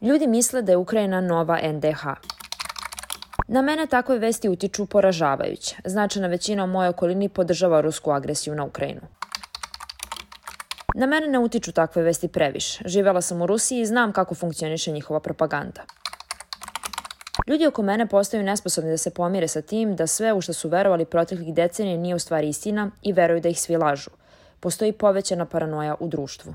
Ljudi 0.00 0.26
misle 0.26 0.62
da 0.62 0.72
je 0.72 0.76
Ukrajina 0.76 1.20
nova 1.20 1.58
NDH. 1.72 2.04
Na 3.48 3.62
mene 3.62 3.86
takve 3.86 4.18
vesti 4.18 4.48
utiču 4.48 4.86
poražavajuće. 4.86 5.76
Značajna 5.84 6.28
većina 6.28 6.64
u 6.64 6.66
mojoj 6.66 6.88
okolini 6.88 7.28
podržava 7.28 7.80
rusku 7.80 8.10
agresiju 8.10 8.54
na 8.54 8.64
Ukrajinu. 8.64 9.00
Na 10.94 11.06
mene 11.06 11.28
ne 11.28 11.38
utiču 11.38 11.72
takve 11.72 12.02
vesti 12.02 12.28
previše. 12.28 12.82
Živela 12.86 13.20
sam 13.20 13.42
u 13.42 13.46
Rusiji 13.46 13.80
i 13.80 13.86
znam 13.86 14.12
kako 14.12 14.34
funkcioniše 14.34 14.92
njihova 14.92 15.20
propaganda. 15.20 15.82
Ljudi 17.46 17.66
oko 17.66 17.82
mene 17.82 18.06
postaju 18.06 18.42
nesposobni 18.42 18.90
da 18.90 18.96
se 18.96 19.10
pomire 19.10 19.48
sa 19.48 19.62
tim 19.62 19.96
da 19.96 20.06
sve 20.06 20.32
u 20.32 20.40
što 20.40 20.52
su 20.52 20.68
verovali 20.68 21.04
proteklih 21.04 21.54
decenija 21.54 21.96
nije 21.96 22.14
u 22.14 22.18
stvari 22.18 22.48
istina 22.48 22.90
i 23.02 23.12
veruju 23.12 23.40
da 23.40 23.48
ih 23.48 23.60
svi 23.60 23.76
lažu. 23.76 24.10
Postoji 24.60 24.92
povećana 24.92 25.46
paranoja 25.46 25.94
u 26.00 26.08
društvu. 26.08 26.54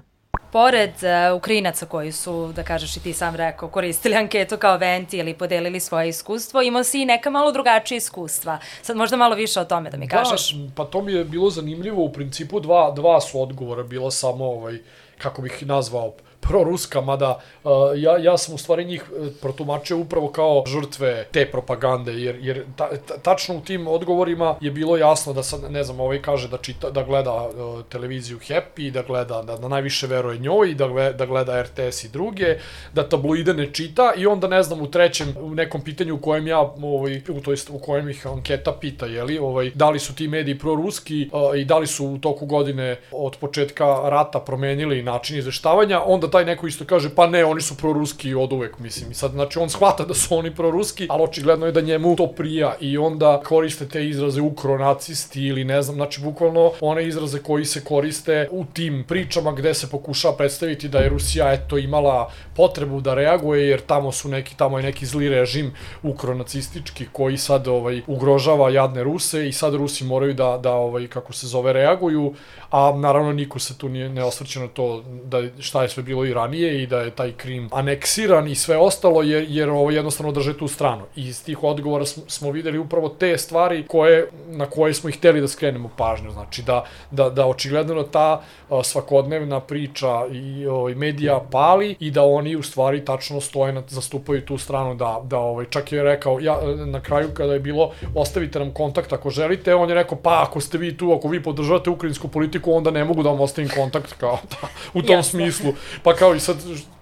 Pored 0.55 0.93
uh, 1.03 1.37
Ukrajinaca 1.37 1.85
koji 1.85 2.11
su, 2.11 2.51
da 2.55 2.63
kažeš 2.63 2.97
i 2.97 2.99
ti 2.99 3.13
sam 3.13 3.35
rekao, 3.35 3.69
koristili 3.69 4.15
anketu 4.15 4.57
kao 4.57 4.77
venti 4.77 5.17
ili 5.17 5.33
podelili 5.33 5.79
svoje 5.79 6.09
iskustvo, 6.09 6.61
imao 6.61 6.83
si 6.83 7.01
i 7.01 7.05
neka 7.05 7.29
malo 7.29 7.51
drugačija 7.51 7.97
iskustva. 7.97 8.57
Sad 8.81 8.97
možda 8.97 9.17
malo 9.17 9.35
više 9.35 9.59
o 9.59 9.65
tome 9.65 9.89
da 9.89 9.97
mi 9.97 10.07
kažeš. 10.07 10.51
Da, 10.51 10.71
pa 10.75 10.85
to 10.85 11.01
mi 11.01 11.13
je 11.13 11.23
bilo 11.25 11.49
zanimljivo. 11.49 12.03
U 12.03 12.11
principu 12.11 12.59
dva, 12.59 12.91
dva 12.91 13.21
su 13.21 13.41
odgovora 13.41 13.83
bila 13.83 14.11
samo, 14.11 14.45
ovaj, 14.45 14.77
kako 15.17 15.41
bih 15.41 15.63
nazvao, 15.65 16.13
proruska, 16.47 17.01
mada 17.01 17.39
uh, 17.63 17.71
ja, 17.95 18.17
ja 18.17 18.37
sam 18.37 18.55
u 18.55 18.57
stvari 18.57 18.85
njih 18.85 19.03
uh, 19.11 19.27
protumačio 19.41 19.97
upravo 19.97 20.27
kao 20.27 20.63
žrtve 20.67 21.27
te 21.31 21.45
propagande, 21.51 22.13
jer, 22.13 22.37
jer 22.41 22.63
ta, 22.75 22.89
ta, 23.07 23.17
tačno 23.17 23.55
u 23.55 23.61
tim 23.61 23.87
odgovorima 23.87 24.55
je 24.61 24.71
bilo 24.71 24.97
jasno 24.97 25.33
da 25.33 25.43
sad, 25.43 25.71
ne 25.71 25.83
znam, 25.83 25.99
ovaj 25.99 26.21
kaže 26.21 26.47
da, 26.47 26.57
čita, 26.57 26.89
da 26.89 27.03
gleda 27.03 27.33
uh, 27.33 27.83
televiziju 27.89 28.39
Happy, 28.39 28.91
da 28.91 29.01
gleda, 29.01 29.41
da, 29.41 29.57
da 29.57 29.67
najviše 29.67 30.07
veruje 30.07 30.39
njoj, 30.39 30.73
da, 30.73 30.87
da 31.11 31.25
gleda 31.25 31.61
RTS 31.61 32.03
i 32.03 32.09
druge, 32.09 32.57
da 32.93 33.09
tabloide 33.09 33.53
ne 33.53 33.73
čita 33.73 34.13
i 34.17 34.27
onda 34.27 34.47
ne 34.47 34.63
znam 34.63 34.81
u 34.81 34.91
trećem, 34.91 35.33
u 35.39 35.55
nekom 35.55 35.81
pitanju 35.81 36.15
u 36.15 36.17
kojem 36.17 36.47
ja, 36.47 36.59
ovaj, 36.59 37.21
u, 37.29 37.41
to 37.41 37.51
jest, 37.51 37.69
u 37.69 37.79
kojem 37.79 38.09
ih 38.09 38.27
anketa 38.27 38.71
pita, 38.81 39.05
jeli, 39.05 39.37
ovaj, 39.37 39.71
da 39.75 39.89
li 39.89 39.99
su 39.99 40.15
ti 40.15 40.27
mediji 40.27 40.59
proruski 40.59 41.29
uh, 41.33 41.59
i 41.59 41.65
da 41.65 41.77
li 41.77 41.87
su 41.87 42.05
u 42.05 42.17
toku 42.17 42.45
godine 42.45 42.99
od 43.11 43.37
početka 43.37 43.85
rata 44.09 44.39
promenili 44.39 45.03
način 45.03 45.37
izveštavanja, 45.37 46.01
onda 46.05 46.27
taj 46.35 46.45
neko 46.45 46.67
isto 46.67 46.85
kaže, 46.85 47.09
pa 47.15 47.27
ne, 47.27 47.45
oni 47.45 47.61
su 47.61 47.77
proruski 47.77 48.33
od 48.33 48.53
uvek, 48.53 48.79
mislim. 48.79 49.11
I 49.11 49.13
sad, 49.13 49.31
znači, 49.31 49.59
on 49.59 49.69
shvata 49.69 50.03
da 50.05 50.13
su 50.13 50.35
oni 50.35 50.55
proruski, 50.55 51.07
ali 51.09 51.23
očigledno 51.23 51.65
je 51.65 51.71
da 51.71 51.81
njemu 51.81 52.15
to 52.15 52.27
prija 52.27 52.75
i 52.79 52.97
onda 52.97 53.41
koriste 53.45 53.87
te 53.87 54.07
izraze 54.07 54.41
ukronacisti 54.41 55.41
ili 55.41 55.63
ne 55.63 55.81
znam, 55.81 55.95
znači, 55.95 56.21
bukvalno 56.21 56.71
one 56.81 57.07
izraze 57.07 57.39
koji 57.39 57.65
se 57.65 57.83
koriste 57.83 58.47
u 58.51 58.65
tim 58.73 59.03
pričama 59.07 59.51
gde 59.51 59.73
se 59.73 59.89
pokušava 59.89 60.35
predstaviti 60.35 60.89
da 60.89 60.99
je 60.99 61.09
Rusija, 61.09 61.53
eto, 61.53 61.77
imala 61.77 62.31
potrebu 62.55 63.01
da 63.01 63.13
reaguje, 63.13 63.67
jer 63.67 63.81
tamo 63.81 64.11
su 64.11 64.29
neki, 64.29 64.57
tamo 64.57 64.79
je 64.79 64.83
neki 64.83 65.05
zli 65.05 65.29
režim 65.29 65.71
ukronacistički 66.03 67.05
koji 67.11 67.37
sad 67.37 67.67
ovaj, 67.67 68.01
ugrožava 68.07 68.69
jadne 68.69 69.03
Ruse 69.03 69.47
i 69.47 69.53
sad 69.53 69.73
Rusi 69.73 70.03
moraju 70.03 70.33
da, 70.33 70.59
da 70.63 70.73
ovaj, 70.73 71.07
kako 71.07 71.33
se 71.33 71.47
zove, 71.47 71.73
reaguju, 71.73 72.33
a 72.71 72.93
naravno 72.97 73.33
niko 73.33 73.59
se 73.59 73.77
tu 73.77 73.89
nije, 73.89 74.09
ne 74.09 74.23
osvrće 74.23 74.59
na 74.59 74.67
to 74.67 75.03
da 75.23 75.41
šta 75.59 75.83
je 75.83 75.89
sve 75.89 76.03
bilo 76.03 76.24
i 76.25 76.33
ranije 76.33 76.83
i 76.83 76.87
da 76.87 76.99
je 76.99 77.11
taj 77.11 77.31
Krim 77.31 77.69
aneksiran 77.71 78.47
i 78.47 78.55
sve 78.55 78.77
ostalo 78.77 79.21
jer, 79.21 79.45
jer 79.49 79.69
ovo 79.69 79.91
jednostavno 79.91 80.31
drže 80.31 80.57
tu 80.57 80.67
stranu. 80.67 81.03
I 81.15 81.27
iz 81.27 81.43
tih 81.43 81.63
odgovora 81.63 82.05
smo, 82.05 82.23
smo 82.27 82.51
videli 82.51 82.77
upravo 82.77 83.09
te 83.09 83.37
stvari 83.37 83.85
koje, 83.87 84.27
na 84.47 84.65
koje 84.65 84.93
smo 84.93 85.09
ih 85.09 85.17
hteli 85.17 85.41
da 85.41 85.47
skrenemo 85.47 85.89
pažnju. 85.97 86.31
Znači 86.31 86.61
da, 86.61 86.85
da, 87.11 87.29
da 87.29 87.45
očigledno 87.47 88.03
ta 88.03 88.41
svakodnevna 88.83 89.59
priča 89.59 90.25
i 90.31 90.67
ovaj, 90.67 90.95
medija 90.95 91.39
pali 91.51 91.95
i 91.99 92.11
da 92.11 92.23
oni 92.23 92.55
u 92.55 92.63
stvari 92.63 93.05
tačno 93.05 93.41
stoje, 93.41 93.73
na, 93.73 93.83
zastupaju 93.87 94.45
tu 94.45 94.57
stranu 94.57 94.95
da, 94.95 95.21
da 95.23 95.39
ovaj, 95.39 95.65
čak 95.69 95.91
je 95.91 96.03
rekao, 96.03 96.39
ja, 96.39 96.57
na 96.85 97.01
kraju 97.01 97.29
kada 97.33 97.53
je 97.53 97.59
bilo 97.59 97.91
ostavite 98.15 98.59
nam 98.59 98.73
kontakt 98.73 99.13
ako 99.13 99.29
želite, 99.29 99.75
on 99.75 99.89
je 99.89 99.95
rekao 99.95 100.17
pa 100.17 100.43
ako 100.47 100.59
ste 100.59 100.77
vi 100.77 100.97
tu, 100.97 101.13
ako 101.13 101.27
vi 101.27 101.43
podržavate 101.43 101.89
ukrajinsku 101.89 102.27
politiku, 102.27 102.73
onda 102.73 102.91
ne 102.91 103.05
mogu 103.05 103.23
da 103.23 103.29
vam 103.29 103.41
ostavim 103.41 103.69
kontakt 103.69 104.13
kao 104.13 104.39
da, 104.51 104.67
u 104.99 105.01
tom 105.01 105.15
Jasne. 105.15 105.39
smislu. 105.39 105.73
Pa 106.05 106.13
kao 106.13 106.35
i 106.35 106.39
sad 106.39 106.57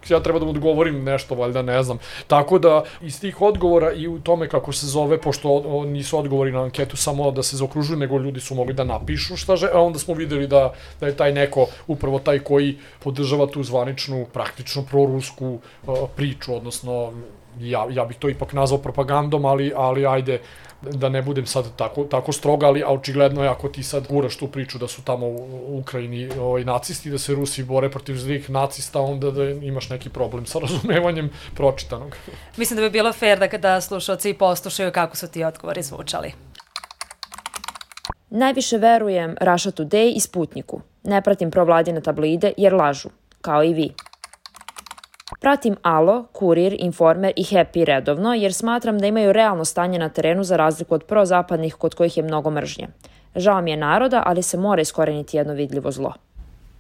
ja 0.09 0.19
treba 0.19 0.39
da 0.39 0.45
mu 0.45 0.51
odgovorim 0.51 1.03
nešto, 1.03 1.35
valjda 1.35 1.61
ne 1.61 1.83
znam. 1.83 1.97
Tako 2.27 2.59
da 2.59 2.83
iz 3.01 3.19
tih 3.21 3.41
odgovora 3.41 3.91
i 3.91 4.07
u 4.07 4.19
tome 4.19 4.47
kako 4.49 4.71
se 4.71 4.87
zove, 4.87 5.17
pošto 5.21 5.83
nisu 5.85 6.17
odgovori 6.19 6.51
na 6.51 6.63
anketu 6.63 6.97
samo 6.97 7.31
da 7.31 7.43
se 7.43 7.57
zaokružuju, 7.57 7.99
nego 7.99 8.17
ljudi 8.17 8.39
su 8.39 8.55
mogli 8.55 8.73
da 8.73 8.83
napišu 8.83 9.35
šta 9.37 9.55
že, 9.55 9.67
a 9.73 9.81
onda 9.81 9.99
smo 9.99 10.13
videli 10.13 10.47
da, 10.47 10.73
da 10.99 11.07
je 11.07 11.17
taj 11.17 11.31
neko 11.31 11.67
upravo 11.87 12.19
taj 12.19 12.39
koji 12.39 12.77
podržava 13.03 13.47
tu 13.47 13.63
zvaničnu, 13.63 14.25
praktično 14.33 14.85
prorusku 14.91 15.59
uh, 15.87 15.97
priču, 16.15 16.55
odnosno 16.55 17.13
ja, 17.59 17.85
ja 17.89 18.05
bih 18.05 18.17
to 18.17 18.29
ipak 18.29 18.53
nazvao 18.53 18.81
propagandom, 18.81 19.45
ali, 19.45 19.71
ali 19.75 20.05
ajde, 20.05 20.39
da 20.91 21.09
ne 21.09 21.21
budem 21.21 21.45
sad 21.45 21.75
tako, 21.75 22.03
tako 22.03 22.31
stroga, 22.31 22.67
ali 22.67 22.83
a 22.83 22.87
očigledno 22.87 23.43
je 23.43 23.49
ako 23.49 23.69
ti 23.69 23.83
sad 23.83 24.07
guraš 24.07 24.37
tu 24.37 24.47
priču 24.47 24.77
da 24.77 24.87
su 24.87 25.01
tamo 25.01 25.27
u 25.27 25.77
Ukrajini 25.79 26.29
ovaj, 26.39 26.63
nacisti, 26.63 27.09
da 27.09 27.17
se 27.17 27.35
Rusi 27.35 27.63
bore 27.63 27.89
protiv 27.89 28.15
zlih 28.15 28.49
nacista, 28.49 29.01
onda 29.01 29.31
da 29.31 29.49
imaš 29.49 29.89
neki 29.89 30.09
problem 30.09 30.45
sa 30.45 30.59
razumevanjem 30.65 31.29
pročitanog. 31.55 32.15
Mislim 32.57 32.77
da 32.77 32.81
bi 32.81 32.89
bilo 32.89 33.13
fair 33.13 33.39
da 33.39 33.47
kada 33.47 33.81
slušalci 33.81 34.33
poslušaju 34.33 34.91
kako 34.91 35.17
su 35.17 35.27
ti 35.27 35.43
odgovori 35.43 35.83
zvučali. 35.83 36.33
Najviše 38.29 38.77
verujem 38.77 39.35
Russia 39.41 39.71
Today 39.71 40.13
i 40.15 40.19
Sputniku. 40.19 40.81
Ne 41.03 41.21
pratim 41.21 41.51
provladine 41.51 42.01
tablide 42.01 42.53
jer 42.57 42.73
lažu, 42.73 43.09
kao 43.41 43.63
i 43.63 43.73
vi. 43.73 43.93
Pratim 45.43 45.75
Alo, 45.81 46.25
Kurir, 46.31 46.75
Informer 46.79 47.33
i 47.35 47.43
Happy 47.43 47.83
redovno 47.83 48.33
jer 48.33 48.53
smatram 48.53 48.99
da 48.99 49.07
imaju 49.07 49.33
realno 49.33 49.65
stanje 49.65 49.99
na 49.99 50.09
terenu 50.09 50.43
za 50.43 50.57
razliku 50.57 50.95
od 50.95 51.03
prozapadnih 51.03 51.75
kod 51.75 51.95
kojih 51.95 52.17
je 52.17 52.23
mnogo 52.23 52.49
mržnje. 52.49 52.87
Žao 53.35 53.61
mi 53.61 53.71
je 53.71 53.77
naroda, 53.77 54.23
ali 54.25 54.41
se 54.41 54.57
mora 54.57 54.81
iskoreniti 54.81 55.37
jedno 55.37 55.53
vidljivo 55.53 55.91
zlo. 55.91 56.13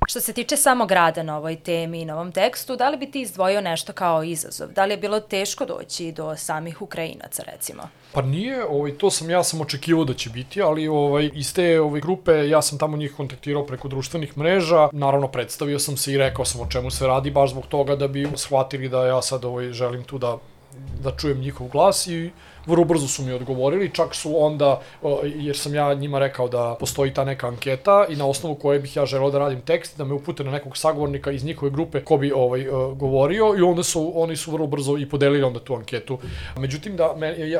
Što 0.07 0.19
se 0.19 0.33
tiče 0.33 0.57
samog 0.57 0.91
rada 0.91 1.23
na 1.23 1.37
ovoj 1.37 1.55
temi 1.55 2.01
i 2.01 2.05
na 2.05 2.15
ovom 2.15 2.31
tekstu, 2.31 2.75
da 2.75 2.89
li 2.89 2.97
bi 2.97 3.11
ti 3.11 3.21
izdvojio 3.21 3.61
nešto 3.61 3.93
kao 3.93 4.23
izazov? 4.23 4.71
Da 4.71 4.85
li 4.85 4.93
je 4.93 4.97
bilo 4.97 5.19
teško 5.19 5.65
doći 5.65 6.11
do 6.11 6.35
samih 6.35 6.81
Ukrajinaca, 6.81 7.43
recimo? 7.51 7.83
Pa 8.11 8.21
nije, 8.21 8.65
ovaj, 8.65 8.97
to 8.97 9.11
sam 9.11 9.29
ja 9.29 9.43
sam 9.43 9.61
očekivao 9.61 10.05
da 10.05 10.13
će 10.13 10.29
biti, 10.29 10.61
ali 10.61 10.87
ovaj, 10.87 11.29
iz 11.33 11.53
te 11.53 11.81
ovaj, 11.81 12.01
grupe 12.01 12.31
ja 12.49 12.61
sam 12.61 12.77
tamo 12.77 12.97
njih 12.97 13.13
kontaktirao 13.17 13.65
preko 13.65 13.87
društvenih 13.87 14.37
mreža, 14.37 14.89
naravno 14.91 15.27
predstavio 15.27 15.79
sam 15.79 15.97
se 15.97 16.13
i 16.13 16.17
rekao 16.17 16.45
sam 16.45 16.61
o 16.61 16.67
čemu 16.69 16.91
se 16.91 17.07
radi, 17.07 17.31
baš 17.31 17.49
zbog 17.49 17.67
toga 17.67 17.95
da 17.95 18.07
bi 18.07 18.27
shvatili 18.35 18.89
da 18.89 19.05
ja 19.05 19.21
sad 19.21 19.45
ovaj, 19.45 19.71
želim 19.71 20.03
tu 20.03 20.17
da, 20.17 20.37
da 21.03 21.11
čujem 21.17 21.39
njihov 21.39 21.67
glas 21.67 22.07
i 22.07 22.31
vrlo 22.65 22.85
brzo 22.85 23.07
su 23.07 23.23
mi 23.23 23.31
odgovorili, 23.31 23.91
čak 23.93 24.15
su 24.15 24.43
onda, 24.43 24.81
jer 25.35 25.57
sam 25.57 25.75
ja 25.75 25.93
njima 25.93 26.19
rekao 26.19 26.47
da 26.47 26.75
postoji 26.79 27.13
ta 27.13 27.23
neka 27.23 27.47
anketa 27.47 28.05
i 28.09 28.15
na 28.15 28.27
osnovu 28.27 28.55
koje 28.55 28.79
bih 28.79 28.95
ja 28.95 29.05
želeo 29.05 29.31
da 29.31 29.39
radim 29.39 29.61
tekst, 29.61 29.97
da 29.97 30.05
me 30.05 30.13
upute 30.13 30.43
na 30.43 30.51
nekog 30.51 30.77
sagovornika 30.77 31.31
iz 31.31 31.43
njihove 31.43 31.71
grupe 31.71 32.01
ko 32.01 32.17
bi 32.17 32.31
ovaj, 32.31 32.65
govorio 32.95 33.55
i 33.57 33.61
onda 33.61 33.83
su, 33.83 34.11
oni 34.15 34.35
su 34.35 34.51
vrlo 34.51 34.67
brzo 34.67 34.97
i 34.97 35.09
podelili 35.09 35.43
onda 35.43 35.59
tu 35.59 35.75
anketu. 35.75 36.17
Međutim, 36.57 36.95
da, 36.95 37.15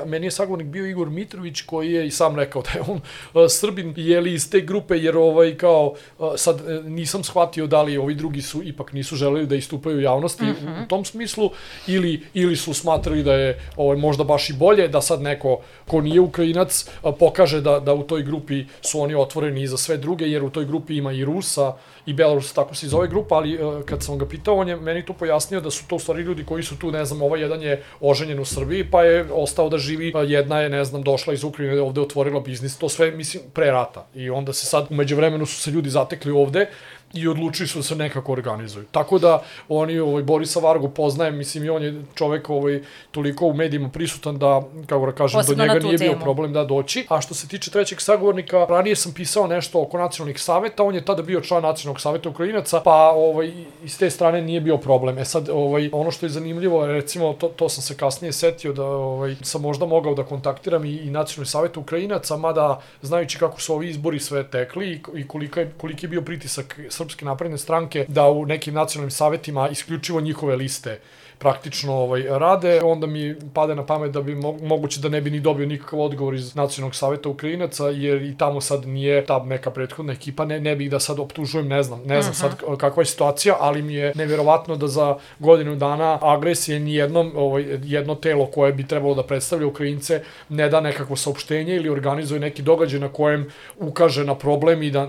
meni, 0.05 0.25
je 0.25 0.31
sagovornik 0.31 0.67
bio 0.67 0.87
Igor 0.87 1.09
Mitrović 1.09 1.61
koji 1.61 1.91
je 1.91 2.07
i 2.07 2.11
sam 2.11 2.35
rekao 2.35 2.61
da 2.61 2.69
je 2.71 2.81
on 2.87 3.01
Srbin 3.49 3.93
je 3.97 4.21
li 4.21 4.33
iz 4.33 4.49
te 4.49 4.61
grupe 4.61 4.97
jer 4.97 5.17
ovaj 5.17 5.57
kao 5.57 5.93
sad 6.35 6.69
e, 6.69 6.83
nisam 6.83 7.23
shvatio 7.23 7.67
da 7.67 7.81
li 7.81 7.97
ovi 7.97 8.15
drugi 8.15 8.41
su 8.41 8.63
ipak 8.63 8.93
nisu 8.93 9.15
želeli 9.15 9.47
da 9.47 9.55
istupaju 9.55 9.97
u 9.97 10.01
javnosti 10.01 10.43
mm 10.43 10.55
-hmm. 10.61 10.85
u 10.85 10.87
tom 10.87 11.05
smislu 11.05 11.49
ili 11.87 12.23
ili 12.33 12.55
su 12.55 12.73
smatrali 12.73 13.23
da 13.23 13.33
je 13.33 13.59
ovaj 13.77 13.97
možda 13.97 14.23
baš 14.23 14.49
i 14.49 14.53
bolje 14.53 14.87
da 14.93 15.01
sad 15.01 15.21
neko 15.21 15.59
ko 15.87 16.01
nije 16.01 16.21
Ukrajinac 16.21 16.85
pokaže 17.19 17.61
da, 17.61 17.79
da 17.79 17.93
u 17.93 18.03
toj 18.03 18.23
grupi 18.23 18.65
su 18.81 19.01
oni 19.01 19.15
otvoreni 19.15 19.61
i 19.61 19.67
za 19.67 19.77
sve 19.77 19.97
druge, 19.97 20.29
jer 20.29 20.43
u 20.43 20.49
toj 20.49 20.65
grupi 20.65 20.97
ima 20.97 21.11
i 21.11 21.25
Rusa 21.25 21.73
i 22.05 22.13
Belarus, 22.13 22.53
tako 22.53 22.75
se 22.75 22.87
zove 22.87 23.07
grupa, 23.07 23.35
ali 23.35 23.59
kad 23.85 24.03
sam 24.03 24.17
ga 24.17 24.27
pitao, 24.27 24.55
on 24.55 24.69
je 24.69 24.75
meni 24.75 25.05
tu 25.05 25.13
pojasnio 25.13 25.61
da 25.61 25.71
su 25.71 25.87
to 25.87 25.95
u 25.95 25.99
stvari 25.99 26.23
ljudi 26.23 26.43
koji 26.45 26.63
su 26.63 26.77
tu, 26.79 26.91
ne 26.91 27.05
znam, 27.05 27.21
ovaj 27.21 27.41
jedan 27.41 27.61
je 27.61 27.83
oženjen 27.99 28.39
u 28.39 28.45
Srbiji, 28.45 28.83
pa 28.91 29.03
je 29.03 29.25
ostao 29.31 29.69
da 29.69 29.77
živi, 29.77 30.13
jedna 30.27 30.59
je, 30.59 30.69
ne 30.69 30.83
znam, 30.85 31.03
došla 31.03 31.33
iz 31.33 31.43
Ukrajine, 31.43 31.81
ovde 31.81 32.01
otvorila 32.01 32.39
biznis, 32.39 32.77
to 32.77 32.89
sve, 32.89 33.11
mislim, 33.11 33.43
pre 33.53 33.71
rata. 33.71 34.05
I 34.15 34.29
onda 34.29 34.53
se 34.53 34.65
sad, 34.65 34.87
umeđu 34.89 35.15
vremenu 35.15 35.45
su 35.45 35.61
se 35.61 35.71
ljudi 35.71 35.89
zatekli 35.89 36.31
ovde, 36.31 36.67
i 37.13 37.27
odlučili 37.27 37.67
su 37.67 37.79
da 37.79 37.83
se 37.83 37.95
nekako 37.95 38.31
organizuju. 38.31 38.85
Tako 38.91 39.19
da 39.19 39.43
oni 39.69 39.99
ovaj 39.99 40.23
Borisa 40.23 40.59
Vargu 40.59 40.89
poznajem, 40.89 41.37
mislim 41.37 41.63
i 41.63 41.69
on 41.69 41.83
je 41.83 42.01
čovek 42.15 42.49
ovaj 42.49 42.81
toliko 43.11 43.45
u 43.45 43.53
medijima 43.53 43.89
prisutan 43.89 44.37
da 44.37 44.61
kako 44.87 45.05
da 45.05 45.11
kažem 45.11 45.39
Posebno 45.39 45.65
do 45.65 45.73
njega 45.73 45.85
nije 45.85 45.97
temu. 45.97 46.11
bio 46.11 46.19
problem 46.19 46.53
da 46.53 46.63
doći. 46.63 47.05
A 47.09 47.21
što 47.21 47.33
se 47.33 47.47
tiče 47.47 47.71
trećeg 47.71 48.01
sagovornika, 48.01 48.65
ranije 48.69 48.95
sam 48.95 49.13
pisao 49.13 49.47
nešto 49.47 49.81
oko 49.81 49.97
nacionalnih 49.97 50.41
saveta, 50.41 50.83
on 50.83 50.95
je 50.95 51.05
tada 51.05 51.21
bio 51.21 51.41
član 51.41 51.63
nacionalnog 51.63 52.01
saveta 52.01 52.29
Ukrajinaca, 52.29 52.81
pa 52.81 53.11
ovaj 53.15 53.51
iz 53.83 53.97
te 53.99 54.09
strane 54.09 54.41
nije 54.41 54.61
bio 54.61 54.77
problem. 54.77 55.17
E 55.17 55.25
sad 55.25 55.49
ovaj 55.49 55.89
ono 55.93 56.11
što 56.11 56.25
je 56.25 56.29
zanimljivo, 56.29 56.85
recimo 56.85 57.33
to, 57.33 57.47
to 57.47 57.69
sam 57.69 57.83
se 57.83 57.97
kasnije 57.97 58.31
setio 58.31 58.73
da 58.73 58.85
ovaj 58.85 59.35
sam 59.41 59.61
možda 59.61 59.85
mogao 59.85 60.15
da 60.15 60.23
kontaktiram 60.23 60.85
i, 60.85 60.95
i 60.95 61.09
nacionalni 61.09 61.45
savet 61.49 61.77
Ukrajinaca, 61.77 62.37
mada 62.37 62.81
znajući 63.01 63.37
kako 63.37 63.61
su 63.61 63.73
ovi 63.73 63.89
izbori 63.89 64.19
sve 64.19 64.43
tekli 64.49 64.91
i, 64.91 65.19
i 65.19 65.27
kolika 65.27 65.59
je, 65.59 65.73
koliki 65.77 66.05
je 66.05 66.09
bio 66.09 66.21
pritisak 66.21 66.79
Srpske 67.03 67.25
napredne 67.25 67.57
stranke 67.57 68.05
da 68.07 68.29
u 68.29 68.45
nekim 68.45 68.73
nacionalnim 68.73 69.11
savetima 69.11 69.69
isključivo 69.69 70.21
njihove 70.21 70.55
liste 70.55 70.99
praktično 71.43 71.93
ovaj, 71.93 72.23
rade, 72.29 72.81
onda 72.83 73.07
mi 73.07 73.35
pade 73.53 73.75
na 73.75 73.85
pamet 73.85 74.11
da 74.11 74.21
bi 74.21 74.35
mo 74.35 74.51
moguće 74.61 75.01
da 75.01 75.09
ne 75.09 75.21
bi 75.21 75.31
ni 75.31 75.39
dobio 75.39 75.65
nikakav 75.65 75.99
odgovor 75.99 76.33
iz 76.33 76.55
Nacionalnog 76.55 76.95
saveta 76.95 77.29
Ukrajinaca, 77.29 77.89
jer 77.89 78.21
i 78.21 78.37
tamo 78.37 78.61
sad 78.61 78.87
nije 78.87 79.25
ta 79.25 79.43
neka 79.43 79.71
prethodna 79.71 80.13
ekipa, 80.13 80.45
ne, 80.45 80.59
ne 80.59 80.75
bih 80.75 80.91
da 80.91 80.99
sad 80.99 81.19
optužujem, 81.19 81.67
ne 81.67 81.83
znam, 81.83 81.99
ne 82.05 82.21
znam 82.21 82.31
uh 82.31 82.37
-huh. 82.37 82.67
sad 82.69 82.77
kakva 82.77 83.01
je 83.01 83.05
situacija, 83.05 83.57
ali 83.59 83.81
mi 83.81 83.93
je 83.93 84.13
neverovatno 84.15 84.75
da 84.75 84.87
za 84.87 85.17
godinu 85.39 85.75
dana 85.75 86.19
agresije 86.21 86.79
ni 86.79 86.95
jednom, 86.95 87.31
ovaj, 87.35 87.79
jedno 87.83 88.15
telo 88.15 88.45
koje 88.45 88.73
bi 88.73 88.87
trebalo 88.87 89.15
da 89.15 89.23
predstavlja 89.23 89.67
Ukrajince 89.67 90.23
ne 90.49 90.69
da 90.69 90.81
nekakvo 90.81 91.15
saopštenje 91.15 91.75
ili 91.75 91.89
organizuje 91.89 92.39
neki 92.39 92.61
događaj 92.61 92.99
na 92.99 93.09
kojem 93.09 93.49
ukaže 93.79 94.23
na 94.23 94.35
problem 94.35 94.83
i 94.83 94.91
da 94.91 95.07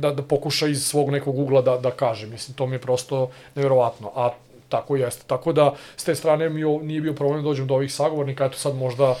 da, 0.00 0.10
da 0.12 0.22
pokuša 0.22 0.66
iz 0.66 0.86
svog 0.86 1.10
nekog 1.10 1.38
ugla 1.38 1.62
da, 1.62 1.76
da 1.76 1.90
kaže. 1.90 2.26
Mislim, 2.26 2.56
to 2.56 2.66
mi 2.66 2.74
je 2.74 2.80
prosto 2.80 3.30
neverovatno. 3.54 4.12
A 4.14 4.30
tako 4.68 4.96
jeste. 4.96 5.24
Tako 5.26 5.52
da, 5.52 5.74
s 5.96 6.04
te 6.04 6.14
strane 6.14 6.48
mi 6.50 6.64
nije 6.82 7.00
bio 7.00 7.14
problem 7.14 7.42
da 7.42 7.48
dođem 7.48 7.66
do 7.66 7.74
ovih 7.74 7.94
sagovornika, 7.94 8.44
eto 8.44 8.58
sad 8.58 8.74
možda, 8.74 9.14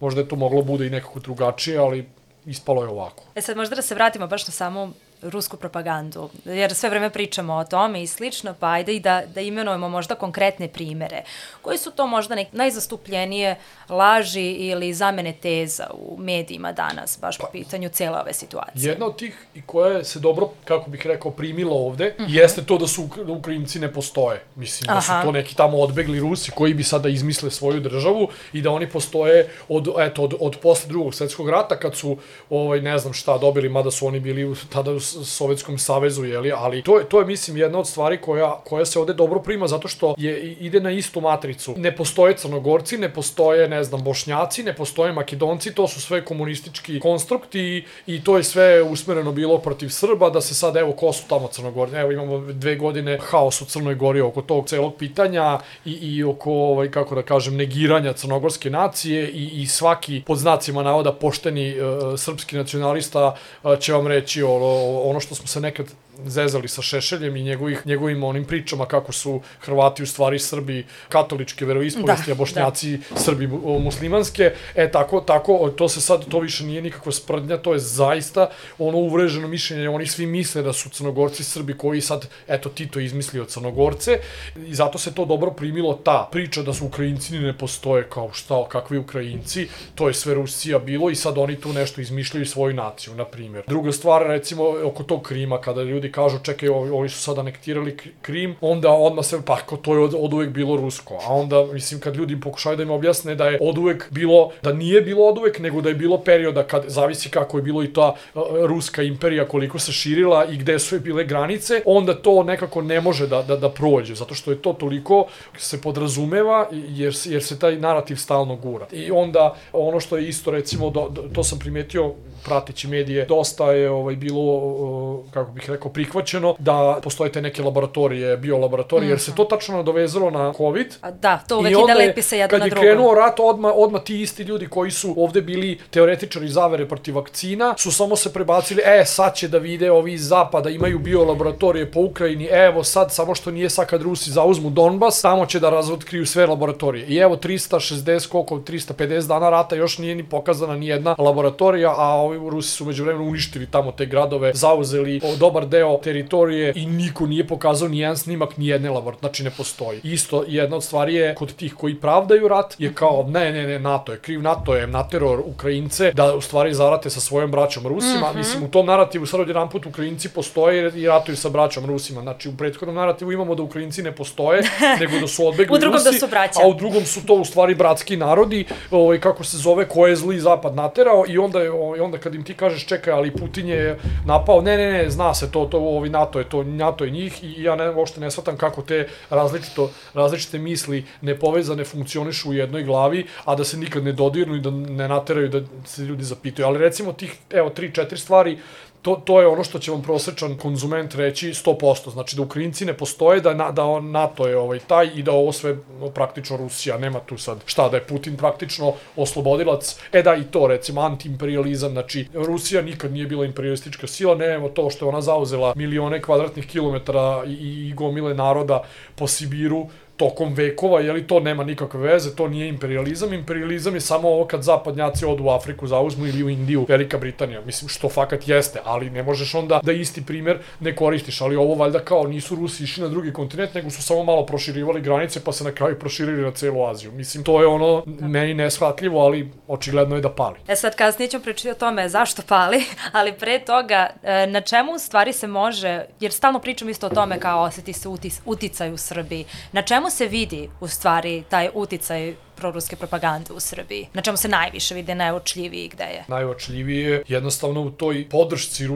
možda 0.00 0.20
je 0.20 0.28
to 0.28 0.36
moglo 0.36 0.62
bude 0.62 0.86
i 0.86 0.90
nekako 0.90 1.20
drugačije, 1.20 1.78
ali 1.78 2.06
ispalo 2.46 2.82
je 2.82 2.88
ovako. 2.88 3.22
E 3.34 3.40
sad 3.40 3.56
možda 3.56 3.76
da 3.76 3.82
se 3.82 3.94
vratimo 3.94 4.26
baš 4.26 4.46
na 4.46 4.52
samu 4.52 4.92
rusku 5.22 5.56
propagandu, 5.56 6.30
jer 6.44 6.74
sve 6.74 6.90
vreme 6.90 7.10
pričamo 7.10 7.54
o 7.54 7.64
tome 7.64 8.02
i 8.02 8.06
slično, 8.06 8.54
pa 8.60 8.70
ajde 8.70 8.94
i 8.94 9.00
da, 9.00 9.22
da 9.34 9.40
imenujemo 9.40 9.88
možda 9.88 10.14
konkretne 10.14 10.68
primere. 10.68 11.22
Koji 11.62 11.78
su 11.78 11.90
to 11.90 12.06
možda 12.06 12.34
nek, 12.34 12.48
najzastupljenije 12.52 13.56
laži 13.88 14.50
ili 14.50 14.94
zamene 14.94 15.32
teza 15.32 15.86
u 15.92 16.16
medijima 16.18 16.72
danas, 16.72 17.18
baš 17.20 17.38
po 17.38 17.46
pa, 17.46 17.52
pitanju 17.52 17.88
cele 17.88 18.20
ove 18.20 18.32
situacije? 18.32 18.90
Jedna 18.90 19.06
od 19.06 19.18
tih 19.18 19.46
i 19.54 19.62
koja 19.62 20.04
se 20.04 20.18
dobro, 20.18 20.48
kako 20.64 20.90
bih 20.90 21.06
rekao, 21.06 21.30
primila 21.30 21.72
ovde, 21.72 22.14
mhm. 22.20 22.30
-huh. 22.30 22.40
jeste 22.40 22.62
to 22.62 22.78
da 22.78 22.86
su 22.86 23.08
da 23.26 23.32
Ukrajinci 23.32 23.78
ne 23.78 23.92
postoje. 23.92 24.42
Mislim, 24.56 24.90
Aha. 24.90 24.96
da 24.96 25.00
su 25.00 25.26
to 25.26 25.32
neki 25.32 25.56
tamo 25.56 25.78
odbegli 25.78 26.20
Rusi 26.20 26.50
koji 26.50 26.74
bi 26.74 26.84
sada 26.84 27.08
izmisle 27.08 27.50
svoju 27.50 27.80
državu 27.80 28.28
i 28.52 28.62
da 28.62 28.70
oni 28.70 28.90
postoje 28.90 29.48
od, 29.68 29.88
eto, 29.98 30.22
od, 30.22 30.34
od 30.40 30.56
posle 30.62 30.88
drugog 30.88 31.14
svetskog 31.14 31.48
rata 31.48 31.76
kad 31.76 31.96
su, 31.96 32.16
ovaj, 32.50 32.80
ne 32.80 32.98
znam 32.98 33.12
šta, 33.12 33.38
dobili, 33.38 33.68
mada 33.68 33.90
su 33.90 34.06
oni 34.06 34.20
bili 34.20 34.54
tada 34.72 34.90
Sovjetskom 35.24 35.78
savezu, 35.78 36.24
jeli, 36.24 36.52
ali 36.52 36.82
to 36.82 36.98
je, 36.98 37.04
to 37.04 37.20
je, 37.20 37.26
mislim, 37.26 37.56
jedna 37.56 37.78
od 37.78 37.88
stvari 37.88 38.20
koja, 38.20 38.60
koja 38.64 38.84
se 38.84 38.98
ovde 38.98 39.14
dobro 39.14 39.40
prima, 39.40 39.68
zato 39.68 39.88
što 39.88 40.14
je, 40.18 40.52
ide 40.52 40.80
na 40.80 40.90
istu 40.90 41.20
matricu. 41.20 41.74
Ne 41.76 41.96
postoje 41.96 42.36
crnogorci, 42.36 42.98
ne 42.98 43.12
postoje, 43.12 43.68
ne 43.68 43.84
znam, 43.84 44.04
bošnjaci, 44.04 44.62
ne 44.62 44.76
postoje 44.76 45.12
makedonci, 45.12 45.74
to 45.74 45.88
su 45.88 46.00
sve 46.00 46.24
komunistički 46.24 47.00
konstrukti 47.00 47.84
i, 48.06 48.24
to 48.24 48.36
je 48.36 48.44
sve 48.44 48.82
usmereno 48.82 49.32
bilo 49.32 49.58
protiv 49.58 49.88
Srba, 49.88 50.30
da 50.30 50.40
se 50.40 50.54
sad, 50.54 50.76
evo, 50.76 50.92
ko 50.92 51.12
su 51.12 51.24
tamo 51.28 51.48
crnogorci, 51.48 51.96
evo, 51.96 52.12
imamo 52.12 52.38
dve 52.38 52.76
godine 52.76 53.18
haos 53.22 53.62
u 53.62 53.64
Crnoj 53.64 53.94
Gori 53.94 54.20
oko 54.20 54.42
tog 54.42 54.68
celog 54.68 54.94
pitanja 54.98 55.58
i, 55.84 55.92
i 55.92 56.24
oko, 56.24 56.52
ovaj, 56.52 56.90
kako 56.90 57.14
da 57.14 57.22
kažem, 57.22 57.56
negiranja 57.56 58.12
crnogorske 58.12 58.70
nacije 58.70 59.30
i, 59.30 59.62
i 59.62 59.66
svaki, 59.66 60.22
pod 60.26 60.38
znacima 60.38 60.82
navoda, 60.82 61.12
pošteni 61.12 61.80
uh, 61.80 62.18
srpski 62.18 62.56
nacionalista 62.56 63.36
uh, 63.62 63.78
će 63.78 63.92
vam 63.92 64.06
reći 64.06 64.42
ono, 64.42 64.95
ono 65.04 65.20
što 65.20 65.34
smo 65.34 65.46
se 65.46 65.60
nekad 65.60 65.86
zezali 66.24 66.68
sa 66.68 66.82
Šešeljem 66.82 67.36
i 67.36 67.42
njegovih, 67.42 67.86
njegovim 67.86 68.24
onim 68.24 68.44
pričama 68.44 68.86
kako 68.86 69.12
su 69.12 69.40
Hrvati 69.60 70.02
u 70.02 70.06
stvari 70.06 70.38
Srbi 70.38 70.84
katoličke 71.08 71.64
veroispovesti, 71.64 72.26
da, 72.26 72.32
a 72.32 72.34
Bošnjaci 72.34 72.96
da. 72.96 73.20
Srbi 73.20 73.46
muslimanske. 73.80 74.52
E, 74.74 74.90
tako, 74.90 75.20
tako, 75.20 75.72
to 75.76 75.88
se 75.88 76.00
sad, 76.00 76.28
to 76.28 76.38
više 76.40 76.64
nije 76.64 76.82
nikakva 76.82 77.12
sprdnja, 77.12 77.56
to 77.56 77.72
je 77.72 77.78
zaista 77.78 78.50
ono 78.78 78.98
uvreženo 78.98 79.48
mišljenje, 79.48 79.88
oni 79.88 80.06
svi 80.06 80.26
misle 80.26 80.62
da 80.62 80.72
su 80.72 80.88
crnogorci 80.88 81.44
Srbi 81.44 81.76
koji 81.78 82.00
sad, 82.00 82.28
eto, 82.48 82.68
Tito 82.68 83.00
izmislio 83.00 83.44
crnogorce 83.44 84.18
i 84.66 84.74
zato 84.74 84.98
se 84.98 85.14
to 85.14 85.24
dobro 85.24 85.50
primilo 85.50 85.94
ta 85.94 86.28
priča 86.32 86.62
da 86.62 86.72
su 86.72 86.86
Ukrajinci 86.86 87.38
ne 87.38 87.58
postoje 87.58 88.08
kao 88.10 88.30
šta, 88.32 88.68
kakvi 88.68 88.98
Ukrajinci, 88.98 89.68
to 89.94 90.08
je 90.08 90.14
sve 90.14 90.34
Rusija 90.34 90.78
bilo 90.78 91.10
i 91.10 91.14
sad 91.14 91.38
oni 91.38 91.56
tu 91.60 91.72
nešto 91.72 92.00
izmišljaju 92.00 92.46
svoju 92.46 92.74
naciju, 92.74 93.14
na 93.14 93.24
primjer. 93.24 93.64
Druga 93.66 93.92
stvar, 93.92 94.26
recimo, 94.26 94.64
oko 94.84 95.02
tog 95.02 95.22
Krima, 95.22 95.60
kada 95.60 95.82
ljudi 95.82 96.05
ljudi 96.06 96.12
kažu 96.12 96.38
čekaj 96.42 96.68
ovi, 96.68 96.90
ovi 96.90 97.08
su 97.08 97.20
sad 97.20 97.38
anektirali 97.38 97.96
Krim, 98.22 98.56
onda 98.60 98.90
odmah 98.90 99.24
se 99.24 99.40
pa 99.44 99.56
to 99.82 99.94
je 99.94 100.00
od, 100.00 100.14
od 100.18 100.32
uvek 100.32 100.50
bilo 100.50 100.76
rusko. 100.76 101.18
A 101.26 101.34
onda 101.34 101.64
mislim 101.72 102.00
kad 102.00 102.16
ljudi 102.16 102.40
pokušaju 102.40 102.76
da 102.76 102.82
im 102.82 102.90
objasne 102.90 103.34
da 103.34 103.48
je 103.48 103.58
od 103.60 103.78
uvek 103.78 104.06
bilo 104.10 104.52
da 104.62 104.72
nije 104.72 105.02
bilo 105.02 105.26
od 105.26 105.38
uvek, 105.38 105.58
nego 105.58 105.80
da 105.80 105.88
je 105.88 105.94
bilo 105.94 106.18
perioda 106.18 106.62
kad 106.62 106.84
zavisi 106.86 107.30
kako 107.30 107.58
je 107.58 107.62
bilo 107.62 107.82
i 107.82 107.92
ta 107.92 108.14
uh, 108.34 108.42
ruska 108.66 109.02
imperija 109.02 109.48
koliko 109.48 109.78
se 109.78 109.92
širila 109.92 110.44
i 110.44 110.56
gde 110.56 110.78
su 110.78 110.96
je 110.96 111.00
bile 111.00 111.24
granice, 111.24 111.82
onda 111.86 112.14
to 112.14 112.42
nekako 112.42 112.82
ne 112.82 113.00
može 113.00 113.26
da 113.26 113.42
da 113.42 113.56
da 113.56 113.70
prođe 113.70 114.14
zato 114.14 114.34
što 114.34 114.50
je 114.50 114.62
to 114.62 114.72
toliko 114.72 115.26
se 115.58 115.80
podrazumeva 115.80 116.68
jer 116.72 117.14
jer 117.24 117.42
se 117.42 117.58
taj 117.58 117.76
narativ 117.76 118.16
stalno 118.16 118.56
gura. 118.56 118.86
I 118.92 119.10
onda 119.10 119.54
ono 119.72 120.00
što 120.00 120.16
je 120.16 120.28
isto 120.28 120.50
recimo 120.50 120.90
do, 120.90 121.08
do, 121.10 121.22
to 121.34 121.44
sam 121.44 121.58
primetio 121.58 122.12
prateći 122.44 122.88
medije 122.88 123.26
dosta 123.26 123.72
je 123.72 123.90
ovaj 123.90 124.16
bilo 124.16 125.24
kako 125.30 125.50
bih 125.52 125.70
rekao 125.70 125.92
prihvaćeno 125.96 126.54
da 126.58 126.98
postoje 127.02 127.32
te 127.32 127.40
neke 127.42 127.62
laboratorije, 127.62 128.36
biolaboratorije, 128.36 129.06
mm. 129.06 129.10
jer 129.10 129.20
se 129.20 129.34
to 129.34 129.44
tačno 129.44 129.76
nadovezalo 129.76 130.30
na 130.30 130.52
COVID. 130.56 130.94
A 131.00 131.10
da, 131.10 131.38
to 131.48 131.58
uvek 131.58 131.72
ide 131.72 131.94
lepi 131.94 132.22
se 132.22 132.38
jedno 132.38 132.58
na 132.58 132.64
drugo. 132.64 132.74
Kad 132.74 132.84
je 132.84 132.90
krenuo 132.90 133.14
rat, 133.14 133.40
odma, 133.40 133.72
odma 133.72 133.98
ti 133.98 134.20
isti 134.20 134.42
ljudi 134.42 134.68
koji 134.68 134.90
su 134.90 135.14
ovde 135.16 135.42
bili 135.42 135.78
teoretičari 135.90 136.48
zavere 136.48 136.88
protiv 136.88 137.16
vakcina, 137.16 137.74
su 137.78 137.92
samo 137.92 138.16
se 138.16 138.32
prebacili, 138.32 138.82
e, 138.84 139.04
sad 139.04 139.34
će 139.34 139.48
da 139.48 139.58
vide 139.58 139.90
ovi 139.90 140.12
iz 140.12 140.28
zapada 140.28 140.70
imaju 140.70 140.98
biolaboratorije 140.98 141.90
po 141.92 142.00
Ukrajini, 142.00 142.44
evo 142.44 142.84
sad, 142.84 143.12
samo 143.12 143.34
što 143.34 143.50
nije 143.50 143.70
sad 143.70 143.86
kad 143.86 144.02
Rusi 144.02 144.30
zauzmu 144.30 144.70
Donbas, 144.70 145.20
samo 145.20 145.46
će 145.46 145.60
da 145.60 145.70
razotkriju 145.70 146.26
sve 146.26 146.46
laboratorije. 146.46 147.06
I 147.06 147.16
evo 147.16 147.36
360, 147.36 148.28
koliko, 148.28 148.56
350 148.56 149.28
dana 149.28 149.50
rata 149.50 149.76
još 149.76 149.98
nije 149.98 150.14
ni 150.14 150.24
pokazana 150.24 150.76
ni 150.76 150.86
jedna 150.86 151.14
laboratorija, 151.18 151.94
a 151.96 152.14
ovi 152.14 152.50
Rusi 152.50 152.70
su 152.70 152.84
među 152.84 153.04
vremenu 153.04 153.28
uništili 153.28 153.66
tamo 153.70 153.92
te 153.92 154.06
gradove, 154.06 154.52
zauzeli 154.54 155.20
dobar 155.38 155.66
deo 155.66 155.85
deo 155.86 155.98
teritorije 156.02 156.72
i 156.76 156.86
niko 156.86 157.26
nije 157.26 157.46
pokazao 157.46 157.88
ni 157.88 157.98
jedan 157.98 158.16
snimak 158.16 158.56
ni 158.56 158.66
jedne 158.66 158.90
laboratorije, 158.90 159.20
znači 159.20 159.44
ne 159.44 159.50
postoji. 159.50 160.00
Isto, 160.02 160.44
jedna 160.46 160.76
od 160.76 160.84
stvari 160.84 161.14
je 161.14 161.34
kod 161.34 161.56
tih 161.56 161.74
koji 161.74 161.94
pravdaju 161.94 162.48
rat 162.48 162.74
je 162.78 162.94
kao 162.94 163.24
ne, 163.28 163.52
ne, 163.52 163.66
ne, 163.66 163.78
NATO 163.78 164.12
je 164.12 164.18
kriv, 164.18 164.42
NATO 164.42 164.74
je 164.74 164.86
nateror 164.86 165.42
Ukrajince 165.46 166.12
da 166.12 166.34
u 166.34 166.40
stvari 166.40 166.74
zarate 166.74 167.10
sa 167.10 167.20
svojom 167.20 167.50
braćom 167.50 167.86
Rusima. 167.86 168.30
Mm 168.30 168.34
-hmm. 168.34 168.36
Mislim, 168.36 168.62
u 168.62 168.68
tom 168.68 168.86
narativu 168.86 169.26
sad 169.26 169.48
jedan 169.48 169.70
put 169.70 169.86
Ukrajinci 169.86 170.28
postoje 170.28 170.92
i 170.94 171.06
ratuju 171.06 171.36
sa 171.36 171.48
braćom 171.48 171.86
Rusima. 171.86 172.20
Znači, 172.20 172.48
u 172.48 172.56
prethodnom 172.56 172.96
narativu 172.96 173.32
imamo 173.32 173.54
da 173.54 173.62
Ukrajinci 173.62 174.02
ne 174.02 174.12
postoje, 174.12 174.62
nego 175.00 175.18
da 175.20 175.26
su 175.26 175.46
odbegli 175.46 175.76
u 175.76 175.78
drugom 175.78 175.98
Rusi, 175.98 176.12
da 176.12 176.18
su 176.18 176.26
braća. 176.26 176.60
a 176.62 176.68
u 176.68 176.74
drugom 176.74 177.04
su 177.04 177.26
to 177.26 177.34
u 177.34 177.44
stvari 177.44 177.74
bratski 177.74 178.16
narodi, 178.16 178.64
ovaj, 178.90 179.20
kako 179.20 179.44
se 179.44 179.56
zove, 179.56 179.88
ko 179.88 180.06
je 180.06 180.16
zli 180.16 180.40
zapad 180.40 180.74
naterao 180.74 181.24
i 181.28 181.38
onda, 181.38 181.58
ovaj, 181.72 182.00
onda 182.00 182.18
kad 182.18 182.34
im 182.34 182.44
ti 182.44 182.54
kažeš 182.54 182.86
čekaj, 182.86 183.12
ali 183.12 183.30
Putin 183.30 183.68
je 183.68 183.98
napao, 184.24 184.60
ne, 184.60 184.76
ne, 184.76 184.92
ne, 184.92 185.10
zna 185.10 185.34
se 185.34 185.50
to, 185.50 185.64
to 185.64 185.75
ovi 185.78 186.10
NATO 186.10 186.38
je 186.38 186.48
to, 186.48 186.62
NATO 186.62 187.04
je 187.04 187.10
njih 187.10 187.44
i 187.44 187.62
ja 187.62 187.76
ne, 187.76 187.90
uopšte 187.90 188.20
ne 188.20 188.30
shvatam 188.30 188.56
kako 188.56 188.82
te 188.82 189.08
različito, 189.30 189.90
različite 190.14 190.58
misli 190.58 191.04
nepovezane 191.20 191.84
funkcionišu 191.84 192.50
u 192.50 192.54
jednoj 192.54 192.84
glavi, 192.84 193.26
a 193.44 193.54
da 193.54 193.64
se 193.64 193.76
nikad 193.76 194.04
ne 194.04 194.12
dodirnu 194.12 194.56
i 194.56 194.60
da 194.60 194.70
ne 194.70 195.08
nateraju 195.08 195.48
da 195.48 195.60
se 195.84 196.02
ljudi 196.02 196.24
zapitaju. 196.24 196.68
Ali 196.68 196.78
recimo 196.78 197.12
tih, 197.12 197.34
evo, 197.50 197.70
tri, 197.70 197.94
četiri 197.94 198.18
stvari 198.18 198.58
to, 199.06 199.22
to 199.24 199.40
je 199.40 199.46
ono 199.46 199.64
što 199.64 199.78
će 199.78 199.90
vam 199.90 200.02
prosečan 200.02 200.56
konzument 200.58 201.14
reći 201.14 201.50
100%. 201.50 202.10
Znači 202.10 202.36
da 202.36 202.42
Ukrajinci 202.42 202.84
ne 202.84 202.94
postoje, 202.96 203.40
da, 203.40 203.54
na, 203.54 203.70
da 203.70 204.00
NATO 204.00 204.46
je 204.48 204.56
ovaj 204.58 204.78
taj 204.78 205.10
i 205.14 205.22
da 205.22 205.32
ovo 205.32 205.52
sve 205.52 205.76
praktično 206.14 206.56
Rusija, 206.56 206.98
nema 206.98 207.20
tu 207.20 207.38
sad 207.38 207.58
šta, 207.66 207.88
da 207.88 207.96
je 207.96 208.04
Putin 208.04 208.36
praktično 208.36 208.92
oslobodilac. 209.16 209.96
E 210.12 210.22
da 210.22 210.34
i 210.34 210.44
to 210.44 210.66
recimo 210.66 211.00
antiimperializam, 211.00 211.92
znači 211.92 212.26
Rusija 212.34 212.82
nikad 212.82 213.12
nije 213.12 213.26
bila 213.26 213.44
imperialistička 213.44 214.06
sila, 214.06 214.34
ne 214.34 214.46
evo 214.46 214.68
to 214.68 214.90
što 214.90 215.04
je 215.04 215.08
ona 215.08 215.20
zauzela 215.20 215.72
milione 215.76 216.22
kvadratnih 216.22 216.66
kilometara 216.66 217.44
i, 217.46 217.88
i 217.88 217.92
gomile 217.94 218.34
naroda 218.34 218.82
po 219.14 219.26
Sibiru, 219.26 219.86
tokom 220.16 220.54
vekova, 220.54 221.00
je 221.00 221.12
li 221.12 221.26
to 221.26 221.40
nema 221.40 221.64
nikakve 221.64 222.00
veze, 222.00 222.36
to 222.36 222.48
nije 222.48 222.68
imperializam, 222.68 223.32
imperializam 223.32 223.94
je 223.94 224.00
samo 224.00 224.28
ovo 224.28 224.46
kad 224.46 224.62
zapadnjaci 224.62 225.24
odu 225.24 225.44
u 225.44 225.50
Afriku, 225.50 225.86
zauzmu 225.86 226.26
ili 226.26 226.44
u 226.44 226.50
Indiju, 226.50 226.86
Velika 226.88 227.18
Britanija, 227.18 227.60
mislim 227.60 227.88
što 227.88 228.08
fakat 228.08 228.48
jeste, 228.48 228.80
ali 228.84 229.10
ne 229.10 229.22
možeš 229.22 229.54
onda 229.54 229.80
da 229.82 229.92
isti 229.92 230.26
primer 230.26 230.58
ne 230.80 230.96
koristiš, 230.96 231.40
ali 231.40 231.56
ovo 231.56 231.74
valjda 231.74 231.98
kao 231.98 232.26
nisu 232.26 232.54
Rusi 232.54 232.84
išli 232.84 233.02
na 233.02 233.08
drugi 233.08 233.32
kontinent, 233.32 233.74
nego 233.74 233.90
su 233.90 234.02
samo 234.02 234.24
malo 234.24 234.46
proširivali 234.46 235.00
granice 235.00 235.44
pa 235.44 235.52
se 235.52 235.64
na 235.64 235.72
kraju 235.72 235.98
proširili 235.98 236.42
na 236.42 236.50
celu 236.50 236.86
Aziju. 236.86 237.12
Mislim, 237.12 237.44
to 237.44 237.60
je 237.60 237.66
ono 237.66 238.02
da. 238.06 238.28
meni 238.28 238.54
neshvatljivo, 238.54 239.20
ali 239.20 239.50
očigledno 239.68 240.16
je 240.16 240.22
da 240.22 240.30
pali. 240.30 240.56
E 240.68 240.76
sad 240.76 240.96
kasnije 240.96 241.28
ćemo 241.28 241.42
pričati 241.42 241.70
o 241.70 241.74
tome 241.74 242.08
zašto 242.08 242.42
pali, 242.42 242.84
ali 243.18 243.32
pre 243.32 243.58
toga 243.58 244.10
e, 244.22 244.46
na 244.46 244.60
čemu 244.60 244.98
stvari 244.98 245.32
se 245.32 245.46
može, 245.46 246.04
jer 246.20 246.32
stalno 246.32 246.58
pričam 246.58 246.88
isto 246.88 247.06
o 247.06 247.10
tome 247.10 247.40
kao 247.40 247.62
oseti 247.62 247.92
se 247.92 248.08
utis, 248.08 248.40
uticaj 248.44 248.92
u 248.92 248.96
Srbiji, 248.96 249.44
na 249.72 249.82
čemu 249.82 250.05
čemu 250.06 250.10
se 250.10 250.26
vidi 250.26 250.68
u 250.80 250.88
stvari 250.88 251.42
taj 251.48 251.70
uticaj 251.74 252.34
proruske 252.56 252.96
propagande 252.96 253.52
u 253.52 253.60
Srbiji? 253.60 254.08
Na 254.12 254.22
čemu 254.22 254.36
se 254.36 254.48
najviše 254.48 254.94
vide, 254.94 255.14
najočljiviji 255.14 255.88
gde 255.88 256.04
je? 256.04 256.24
Najočljiviji 256.28 257.02
je 257.02 257.22
jednostavno 257.28 257.80
u 257.82 257.90
toj 257.90 258.28
podršci, 258.28 258.88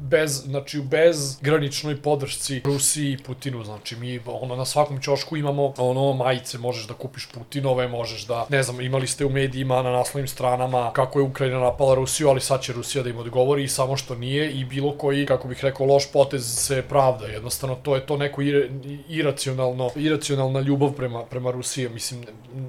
bez, 0.00 0.42
znači 0.46 0.80
bez 0.80 1.38
graničnoj 1.40 2.02
podršci 2.02 2.60
Rusiji 2.64 3.12
i 3.12 3.18
Putinu. 3.18 3.64
Znači 3.64 3.96
mi 3.96 4.20
ono 4.26 4.56
na 4.56 4.64
svakom 4.64 5.00
ćošku 5.00 5.36
imamo 5.36 5.74
ono 5.78 6.12
majice, 6.12 6.58
možeš 6.58 6.86
da 6.86 6.94
kupiš 6.94 7.28
Putinove, 7.34 7.88
možeš 7.88 8.26
da, 8.26 8.46
ne 8.48 8.62
znam, 8.62 8.80
imali 8.80 9.06
ste 9.06 9.24
u 9.24 9.30
medijima 9.30 9.82
na 9.82 9.90
naslovnim 9.90 10.28
stranama 10.28 10.90
kako 10.92 11.18
je 11.18 11.22
Ukrajina 11.22 11.58
napala 11.58 11.94
Rusiju, 11.94 12.28
ali 12.28 12.40
sad 12.40 12.62
će 12.62 12.72
Rusija 12.72 13.04
da 13.04 13.10
im 13.10 13.18
odgovori 13.18 13.64
i 13.64 13.68
samo 13.68 13.96
što 13.96 14.14
nije 14.14 14.50
i 14.50 14.64
bilo 14.64 14.92
koji, 14.98 15.26
kako 15.26 15.48
bih 15.48 15.64
rekao, 15.64 15.86
loš 15.86 16.12
potez 16.12 16.66
se 16.66 16.82
pravda. 16.82 17.26
Jednostavno 17.26 17.76
to 17.82 17.94
je 17.94 18.06
to 18.06 18.16
neko 18.16 18.42
iracionalno, 19.08 19.90
iracionalna 19.96 20.60
ljubav 20.60 20.92
prema, 20.92 21.24
prema 21.24 21.50
Rusiji. 21.50 21.88
Mislim, 21.88 22.24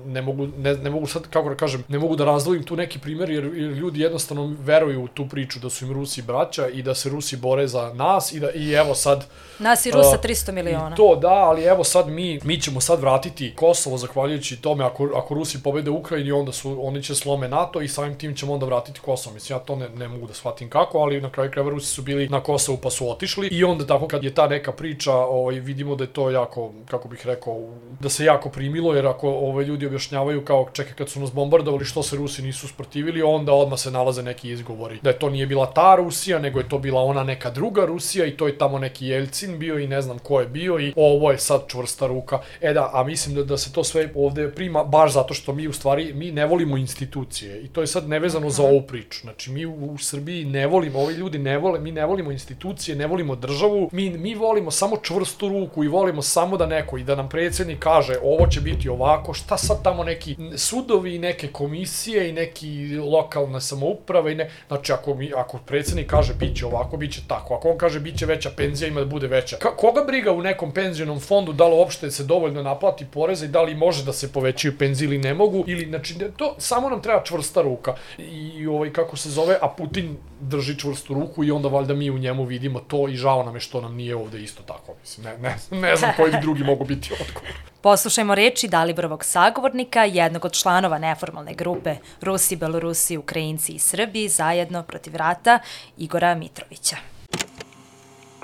ne 0.06 0.22
mogu 0.22 0.33
mogu, 0.34 0.52
ne, 0.58 0.74
ne 0.74 0.90
mogu 0.90 1.08
sad, 1.08 1.28
kako 1.30 1.50
da 1.50 1.56
kažem, 1.56 1.84
ne 1.88 2.00
mogu 2.00 2.16
da 2.16 2.26
razdvojim 2.26 2.64
tu 2.64 2.76
neki 2.76 3.00
primer, 3.00 3.30
jer, 3.30 3.44
jer 3.44 3.72
ljudi 3.72 4.00
jednostavno 4.00 4.56
veruju 4.60 5.04
u 5.04 5.08
tu 5.08 5.28
priču 5.28 5.60
da 5.60 5.70
su 5.70 5.86
im 5.86 5.94
Rusi 5.94 6.22
braća 6.22 6.68
i 6.68 6.82
da 6.82 6.96
se 6.96 7.10
Rusi 7.10 7.38
bore 7.38 7.68
za 7.68 7.94
nas 7.94 8.32
i 8.32 8.40
da, 8.40 8.52
i 8.52 8.72
evo 8.72 8.96
sad... 8.96 9.26
Nas 9.60 9.86
i 9.86 9.92
Rusa 9.92 10.10
uh, 10.10 10.24
300 10.24 10.52
miliona. 10.52 10.96
To, 10.96 11.16
da, 11.16 11.34
ali 11.34 11.64
evo 11.64 11.84
sad 11.84 12.08
mi, 12.08 12.40
mi 12.44 12.62
ćemo 12.62 12.82
sad 12.82 13.00
vratiti 13.00 13.54
Kosovo 13.56 13.98
zahvaljujući 13.98 14.62
tome, 14.62 14.84
ako, 14.84 15.10
ako 15.16 15.34
Rusi 15.34 15.64
pobede 15.64 15.90
Ukrajini, 15.90 16.32
onda 16.32 16.52
su, 16.52 16.88
oni 16.88 17.04
će 17.04 17.16
slome 17.16 17.48
NATO 17.48 17.82
i 17.82 17.88
samim 17.88 18.18
tim 18.18 18.36
ćemo 18.36 18.54
onda 18.54 18.66
vratiti 18.66 19.00
Kosovo. 19.00 19.34
Mislim, 19.34 19.58
ja 19.58 19.60
to 19.60 19.76
ne, 19.76 19.90
ne 19.90 20.08
mogu 20.08 20.28
da 20.28 20.34
shvatim 20.34 20.70
kako, 20.70 20.98
ali 20.98 21.22
na 21.22 21.30
kraju 21.30 21.52
krajeva 21.52 21.72
Rusi 21.72 21.88
su 21.88 22.02
bili 22.02 22.30
na 22.30 22.40
Kosovu 22.40 22.78
pa 22.78 22.90
su 22.90 23.10
otišli 23.10 23.48
i 23.48 23.64
onda 23.64 23.88
tako 23.88 24.08
kad 24.08 24.24
je 24.24 24.34
ta 24.34 24.48
neka 24.48 24.72
priča, 24.72 25.14
ovaj, 25.14 25.60
vidimo 25.60 25.96
da 25.96 26.04
je 26.04 26.14
to 26.14 26.30
jako, 26.30 26.72
kako 26.90 27.08
bih 27.08 27.26
rekao, 27.26 27.60
da 28.00 28.10
se 28.10 28.26
jako 28.26 28.50
primilo, 28.50 28.96
jer 28.96 29.08
ako 29.08 29.30
ovaj, 29.30 29.66
ljudi 29.66 29.86
objašnjavaju 29.86 30.23
objašnjavaju 30.24 30.46
kao 30.46 30.70
čekaj 30.74 30.94
kad 30.94 31.10
su 31.10 31.20
nas 31.20 31.34
bombardovali 31.34 31.86
što 31.86 32.04
se 32.04 32.16
Rusi 32.16 32.42
nisu 32.42 32.68
sprotivili, 32.68 33.22
onda 33.22 33.54
odmah 33.54 33.80
se 33.80 33.92
nalaze 33.92 34.24
neki 34.24 34.52
izgovori. 34.52 35.00
Da 35.02 35.10
je 35.10 35.20
to 35.20 35.30
nije 35.30 35.48
bila 35.48 35.66
ta 35.66 35.96
Rusija, 35.96 36.40
nego 36.40 36.60
je 36.60 36.70
to 36.70 36.78
bila 36.80 37.02
ona 37.02 37.24
neka 37.24 37.50
druga 37.50 37.86
Rusija 37.86 38.26
i 38.26 38.38
to 38.38 38.48
je 38.48 38.58
tamo 38.58 38.80
neki 38.80 39.08
Jelcin 39.08 39.60
bio 39.60 39.80
i 39.80 39.88
ne 39.88 40.02
znam 40.02 40.20
ko 40.20 40.40
je 40.40 40.48
bio 40.48 40.80
i 40.80 40.94
ovo 40.96 41.32
je 41.32 41.38
sad 41.38 41.68
čvrsta 41.68 42.08
ruka. 42.08 42.40
E 42.62 42.74
da, 42.74 42.90
a 42.94 43.04
mislim 43.04 43.36
da, 43.36 43.44
da 43.44 43.58
se 43.58 43.74
to 43.74 43.84
sve 43.84 44.10
ovde 44.16 44.52
prima 44.52 44.84
baš 44.84 45.14
zato 45.14 45.34
što 45.34 45.54
mi 45.54 45.68
u 45.68 45.74
stvari, 45.74 46.14
mi 46.14 46.32
ne 46.32 46.46
volimo 46.46 46.78
institucije 46.78 47.62
i 47.62 47.68
to 47.68 47.82
je 47.82 47.88
sad 47.88 48.10
nevezano 48.10 48.50
za 48.50 48.64
ovu 48.64 48.82
priču. 48.82 49.20
Znači 49.22 49.52
mi 49.52 49.66
u, 49.66 49.94
u 49.94 49.98
Srbiji 49.98 50.46
ne 50.46 50.68
volimo, 50.68 51.00
ovi 51.00 51.14
ljudi 51.14 51.38
ne 51.38 51.58
vole, 51.58 51.80
mi 51.80 51.92
ne 51.92 52.06
volimo 52.06 52.32
institucije, 52.32 52.96
ne 52.96 53.08
volimo 53.08 53.36
državu, 53.36 53.90
mi, 53.92 54.10
mi 54.10 54.36
volimo 54.36 54.72
samo 54.72 54.98
čvrstu 54.98 55.50
ruku 55.50 55.84
i 55.84 55.88
volimo 55.88 56.22
samo 56.22 56.58
da 56.58 56.66
neko 56.66 56.98
i 56.98 57.04
da 57.04 57.16
nam 57.16 57.30
predsednik 57.30 57.80
kaže 57.80 58.16
ovo 58.24 58.48
će 58.48 58.62
biti 58.62 58.90
ovako, 58.90 59.34
šta 59.34 59.58
sad 59.58 59.84
tamo 59.84 60.04
neki 60.14 60.36
sudovi 60.58 61.16
i 61.16 61.20
neke 61.20 61.48
komisije 61.48 62.30
i 62.30 62.34
neki 62.34 62.98
lokalne 62.98 63.62
samouprave 63.62 64.32
i 64.32 64.36
ne, 64.36 64.50
znači 64.68 64.94
ako, 64.94 65.16
mi, 65.16 65.32
ako 65.36 65.58
predsednik 65.58 66.10
kaže 66.10 66.34
biće 66.34 66.66
ovako, 66.66 66.98
biće 66.98 67.22
tako, 67.28 67.56
ako 67.56 67.70
on 67.70 67.78
kaže 67.78 68.00
biće 68.00 68.26
veća 68.26 68.52
penzija, 68.58 68.88
ima 68.88 69.00
da 69.00 69.06
bude 69.06 69.28
veća. 69.28 69.58
Ka, 69.58 69.76
koga 69.76 70.04
briga 70.08 70.32
u 70.32 70.42
nekom 70.42 70.72
penzionom 70.72 71.20
fondu 71.20 71.54
da 71.54 71.68
li 71.68 71.76
uopšte 71.76 72.12
se 72.12 72.24
dovoljno 72.24 72.64
naplati 72.64 73.06
poreza 73.06 73.46
i 73.46 73.50
da 73.50 73.62
li 73.62 73.76
može 73.76 74.06
da 74.06 74.14
se 74.14 74.32
povećaju 74.34 74.78
penzije 74.78 75.08
ili 75.08 75.18
ne 75.18 75.34
mogu, 75.34 75.64
ili 75.68 75.86
znači 75.86 76.16
to 76.38 76.56
samo 76.58 76.90
nam 76.90 77.02
treba 77.02 77.24
čvrsta 77.24 77.62
ruka 77.62 77.96
i 78.18 78.68
ovaj 78.68 78.94
kako 78.94 79.18
se 79.18 79.30
zove, 79.30 79.58
a 79.62 79.70
Putin 79.70 80.18
drži 80.42 80.80
čvrstu 80.80 81.14
ruku 81.14 81.44
i 81.44 81.52
onda 81.52 81.70
valjda 81.70 81.94
mi 81.94 82.10
u 82.10 82.18
njemu 82.18 82.46
vidimo 82.46 82.80
to 82.80 83.08
i 83.08 83.16
žao 83.16 83.44
nam 83.44 83.56
je 83.56 83.60
što 83.62 83.82
nam 83.82 83.96
nije 83.96 84.16
ovde 84.16 84.42
isto 84.42 84.64
tako. 84.64 84.94
Mislim, 85.02 85.26
ne, 85.26 85.38
ne, 85.38 85.56
ne 85.82 85.96
znam 85.96 86.12
koji 86.18 86.32
drugi 86.42 86.64
mogu 86.64 86.86
biti 86.86 87.14
odgovor. 87.14 87.73
Poslušajmo 87.84 88.36
reči 88.36 88.68
Dalibrovog 88.68 89.26
sagovornika, 89.26 90.04
jednog 90.04 90.46
od 90.46 90.54
članova 90.54 90.98
neformalne 90.98 91.54
grupe 91.54 91.96
Rusi, 92.22 92.56
Belorusi, 92.56 93.18
Ukrajinci 93.18 93.72
i 93.72 93.80
Srbi 93.80 94.30
zajedno 94.30 94.84
protiv 94.84 95.16
rata, 95.16 95.60
Igora 95.98 96.36
Mitrovića. 96.36 96.96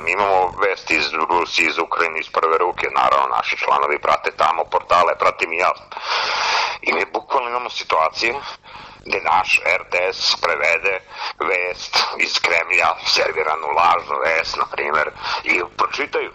Mi 0.04 0.12
imamo 0.12 0.54
vesti 0.62 0.96
iz 0.96 1.06
Rusije, 1.30 1.70
iz 1.70 1.78
Ukrajine, 1.78 2.20
iz 2.20 2.30
prve 2.30 2.58
ruke, 2.58 2.86
naravno 2.96 3.36
naši 3.36 3.58
članovi 3.58 4.00
prate 4.02 4.32
tamo 4.38 4.64
portale, 4.72 5.14
pratim 5.20 5.54
i 5.54 5.58
ja. 5.58 5.72
I 6.82 6.94
mi 6.94 7.04
bukvalno 7.14 7.50
imamo 7.50 7.70
situacije 7.70 8.34
gde 9.06 9.22
naš 9.22 9.60
RTS 9.82 10.36
prevede 10.42 10.96
vest 11.50 11.94
iz 12.18 12.40
Kremlja, 12.40 12.90
serviranu 13.06 13.68
lažnu 13.80 14.16
vest, 14.26 14.58
na 14.58 14.66
primer, 14.72 15.12
i 15.44 15.62
pročitaju 15.78 16.32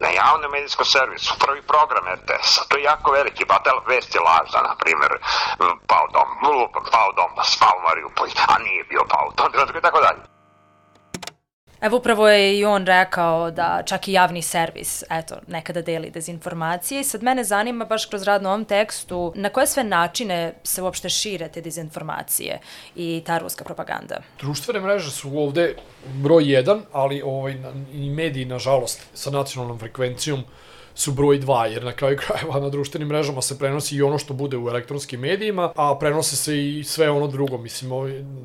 na 0.00 0.08
javnom 0.08 0.50
medijskom 0.50 0.84
servisu, 0.84 1.34
prvi 1.38 1.62
program 1.62 2.04
RTS-a, 2.18 2.64
to 2.68 2.76
je 2.76 2.82
jako 2.82 3.10
veliki, 3.10 3.44
ta 3.44 3.72
vest 3.86 4.14
je 4.14 4.20
lažna, 4.20 4.60
na 4.62 4.74
primer, 4.82 5.10
pao 5.86 6.06
dom, 6.12 6.28
pao 6.92 7.12
dom, 7.12 7.30
spao 7.44 7.80
Mariupolj, 7.86 8.30
a 8.48 8.58
nije 8.58 8.84
bio 8.84 9.04
pao 9.08 9.32
dom, 9.36 9.52
tako 9.88 10.00
dalje. 10.00 10.37
Evo 11.80 11.96
upravo 11.96 12.28
je 12.28 12.58
i 12.58 12.64
on 12.64 12.86
rekao 12.86 13.50
da 13.50 13.82
čak 13.86 14.08
i 14.08 14.12
javni 14.12 14.42
servis, 14.42 15.04
eto, 15.10 15.36
nekada 15.46 15.82
deli 15.82 16.10
dezinformacije 16.10 17.00
i 17.00 17.04
sad 17.04 17.22
mene 17.22 17.44
zanima 17.44 17.84
baš 17.84 18.06
kroz 18.06 18.22
rad 18.22 18.42
na 18.42 18.48
ovom 18.48 18.64
tekstu 18.64 19.32
na 19.36 19.48
koje 19.48 19.66
sve 19.66 19.84
načine 19.84 20.54
se 20.64 20.82
uopšte 20.82 21.08
šire 21.08 21.48
te 21.48 21.60
dezinformacije 21.60 22.60
i 22.96 23.22
ta 23.26 23.38
ruska 23.38 23.64
propaganda. 23.64 24.16
Društvene 24.40 24.80
mreže 24.80 25.10
su 25.10 25.38
ovde 25.38 25.74
broj 26.06 26.52
jedan, 26.52 26.82
ali 26.92 27.22
ovaj, 27.22 27.54
i 27.92 28.10
mediji, 28.10 28.44
nažalost, 28.44 29.06
sa 29.14 29.30
nacionalnom 29.30 29.78
frekvencijom 29.78 30.44
su 30.98 31.12
broj 31.12 31.40
2, 31.40 31.64
jer 31.64 31.84
na 31.84 31.92
kraju 31.92 32.16
krajeva 32.26 32.60
na 32.60 32.68
društvenim 32.68 33.08
mrežama 33.08 33.42
se 33.42 33.58
prenosi 33.58 33.96
i 33.96 34.02
ono 34.02 34.18
što 34.18 34.34
bude 34.34 34.56
u 34.56 34.68
elektronskim 34.68 35.20
medijima, 35.20 35.72
a 35.76 35.96
prenose 36.00 36.36
se 36.36 36.68
i 36.68 36.84
sve 36.84 37.10
ono 37.10 37.26
drugo. 37.26 37.58
Mislim, 37.58 37.90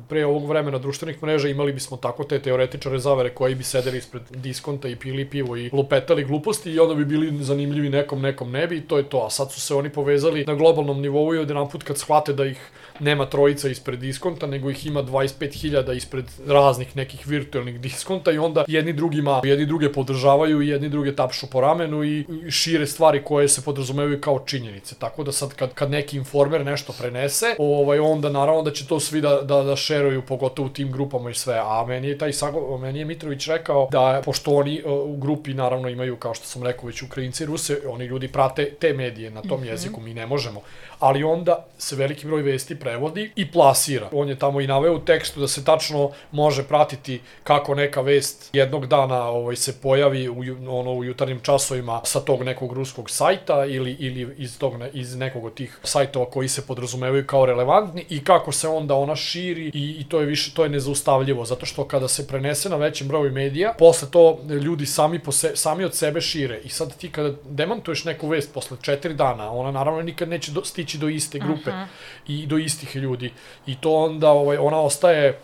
pre 0.08 0.26
ovog 0.26 0.48
vremena 0.48 0.78
društvenih 0.78 1.22
mreža 1.22 1.48
imali 1.48 1.72
bismo 1.72 1.96
tako 1.96 2.24
te 2.24 2.38
teoretičare 2.38 2.98
zavere 2.98 3.34
koji 3.34 3.54
bi 3.54 3.64
sedeli 3.64 3.98
ispred 3.98 4.22
diskonta 4.30 4.88
i 4.88 4.96
pili 4.96 5.30
pivo 5.30 5.56
i 5.56 5.70
lupetali 5.72 6.24
gluposti 6.24 6.70
i 6.70 6.78
onda 6.78 6.94
bi 6.94 7.04
bili 7.04 7.44
zanimljivi 7.44 7.88
nekom, 7.88 8.22
nekom 8.22 8.50
ne 8.50 8.66
bi 8.66 8.76
i 8.76 8.80
to 8.80 8.98
je 8.98 9.08
to. 9.08 9.24
A 9.26 9.30
sad 9.30 9.52
su 9.52 9.60
se 9.60 9.74
oni 9.74 9.90
povezali 9.90 10.44
na 10.44 10.54
globalnom 10.54 11.00
nivou 11.00 11.34
i 11.34 11.38
od 11.38 11.48
jedan 11.48 11.68
put 11.68 11.82
kad 11.82 11.98
shvate 11.98 12.32
da 12.32 12.44
ih 12.44 12.70
nema 13.00 13.26
trojica 13.26 13.68
ispred 13.68 13.98
diskonta, 13.98 14.46
nego 14.46 14.70
ih 14.70 14.86
ima 14.86 15.02
25.000 15.02 15.96
ispred 15.96 16.24
raznih 16.46 16.96
nekih 16.96 17.26
virtualnih 17.26 17.80
diskonta 17.80 18.32
i 18.32 18.38
onda 18.38 18.64
jedni 18.68 18.92
drugima, 18.92 19.40
jedni 19.44 19.66
druge 19.66 19.92
podržavaju 19.92 20.62
i 20.62 20.68
jedni 20.68 20.88
druge 20.88 21.16
tapšu 21.16 21.46
po 21.46 21.60
ramenu 21.60 22.04
i 22.04 22.24
šire 22.50 22.86
stvari 22.86 23.24
koje 23.24 23.48
se 23.48 23.62
podrazumevaju 23.62 24.20
kao 24.20 24.38
činjenice. 24.46 24.94
Tako 24.94 25.24
da 25.24 25.32
sad 25.32 25.54
kad, 25.54 25.74
kad 25.74 25.90
neki 25.90 26.16
informer 26.16 26.64
nešto 26.64 26.92
prenese, 26.98 27.46
ovaj, 27.58 27.98
onda 27.98 28.28
naravno 28.28 28.62
da 28.62 28.70
će 28.70 28.86
to 28.86 29.00
svi 29.00 29.20
da, 29.20 29.40
da, 29.42 29.62
da 29.62 29.76
šeruju, 29.76 30.22
pogotovo 30.22 30.66
u 30.66 30.72
tim 30.72 30.92
grupama 30.92 31.30
i 31.30 31.34
sve. 31.34 31.60
A 31.62 31.84
meni 31.88 32.08
je 32.08 32.18
taj 32.18 32.32
Sago, 32.32 32.78
meni 32.78 32.98
je 32.98 33.04
Mitrović 33.04 33.46
rekao 33.46 33.88
da 33.90 34.22
pošto 34.24 34.50
oni 34.50 34.82
uh, 34.84 34.92
u 34.92 35.16
grupi 35.16 35.54
naravno 35.54 35.88
imaju, 35.88 36.16
kao 36.16 36.34
što 36.34 36.46
sam 36.46 36.62
rekao, 36.62 36.86
već 36.86 37.02
Ukrajinci 37.02 37.42
i 37.42 37.46
Ruse, 37.46 37.80
oni 37.88 38.04
ljudi 38.04 38.28
prate 38.28 38.70
te 38.80 38.92
medije 38.92 39.30
na 39.30 39.42
tom 39.42 39.60
mm 39.60 39.64
-hmm. 39.64 39.68
jeziku, 39.68 40.00
mi 40.00 40.14
ne 40.14 40.26
možemo 40.26 40.60
ali 41.04 41.24
onda 41.24 41.64
se 41.78 41.96
veliki 41.96 42.26
broj 42.26 42.42
vesti 42.42 42.78
prevodi 42.80 43.32
i 43.36 43.50
plasira. 43.52 44.08
On 44.12 44.28
je 44.28 44.38
tamo 44.38 44.60
i 44.60 44.66
naveo 44.66 44.94
u 44.94 44.98
tekstu 44.98 45.40
da 45.40 45.48
se 45.48 45.64
tačno 45.64 46.10
može 46.32 46.62
pratiti 46.62 47.20
kako 47.42 47.74
neka 47.74 48.00
vest 48.00 48.50
jednog 48.52 48.86
dana 48.86 49.28
ovaj 49.28 49.56
se 49.56 49.80
pojavi 49.80 50.28
u 50.28 50.36
ono 50.68 50.92
u 50.92 51.04
jutarnjim 51.04 51.40
časovima 51.40 52.00
sa 52.04 52.20
tog 52.24 52.42
nekog 52.42 52.72
ruskog 52.72 53.10
sajta 53.10 53.64
ili 53.64 53.96
ili 53.98 54.34
iz 54.38 54.58
tog 54.58 54.74
iz 54.92 55.16
nekog 55.16 55.44
od 55.44 55.54
tih 55.54 55.78
sajtova 55.82 56.30
koji 56.30 56.48
se 56.48 56.66
podrazumevaju 56.66 57.26
kao 57.26 57.46
relevantni 57.46 58.04
i 58.08 58.24
kako 58.24 58.52
se 58.52 58.68
onda 58.68 58.94
ona 58.94 59.16
širi 59.16 59.70
i, 59.74 59.96
i 60.00 60.08
to 60.08 60.20
je 60.20 60.26
više 60.26 60.54
to 60.54 60.62
je 60.62 60.68
nezaustavljivo 60.68 61.44
zato 61.44 61.66
što 61.66 61.84
kada 61.84 62.08
se 62.08 62.26
prenese 62.26 62.68
na 62.68 62.76
većem 62.76 63.08
broju 63.08 63.32
medija 63.32 63.74
posle 63.78 64.08
to 64.10 64.38
ljudi 64.62 64.86
sami 64.86 65.18
po 65.18 65.32
se, 65.32 65.52
sami 65.56 65.84
od 65.84 65.94
sebe 65.94 66.20
šire 66.20 66.60
i 66.64 66.68
sad 66.68 66.96
ti 66.96 67.10
kada 67.10 67.34
demantuješ 67.44 68.04
neku 68.04 68.28
vest 68.28 68.54
posle 68.54 68.76
4 68.76 69.12
dana 69.12 69.50
ona 69.52 69.70
naravno 69.70 70.02
nikad 70.02 70.28
neće 70.28 70.52
do, 70.52 70.64
stići 70.64 70.98
do 70.98 71.08
iste 71.08 71.38
grupe 71.38 71.70
uh 71.70 71.76
-huh. 71.76 71.86
i 72.26 72.46
do 72.46 72.58
istih 72.58 72.96
ljudi. 72.96 73.32
I 73.66 73.76
to 73.80 73.94
onda 73.94 74.30
ovaj, 74.30 74.56
ona 74.56 74.80
ostaje 74.80 75.38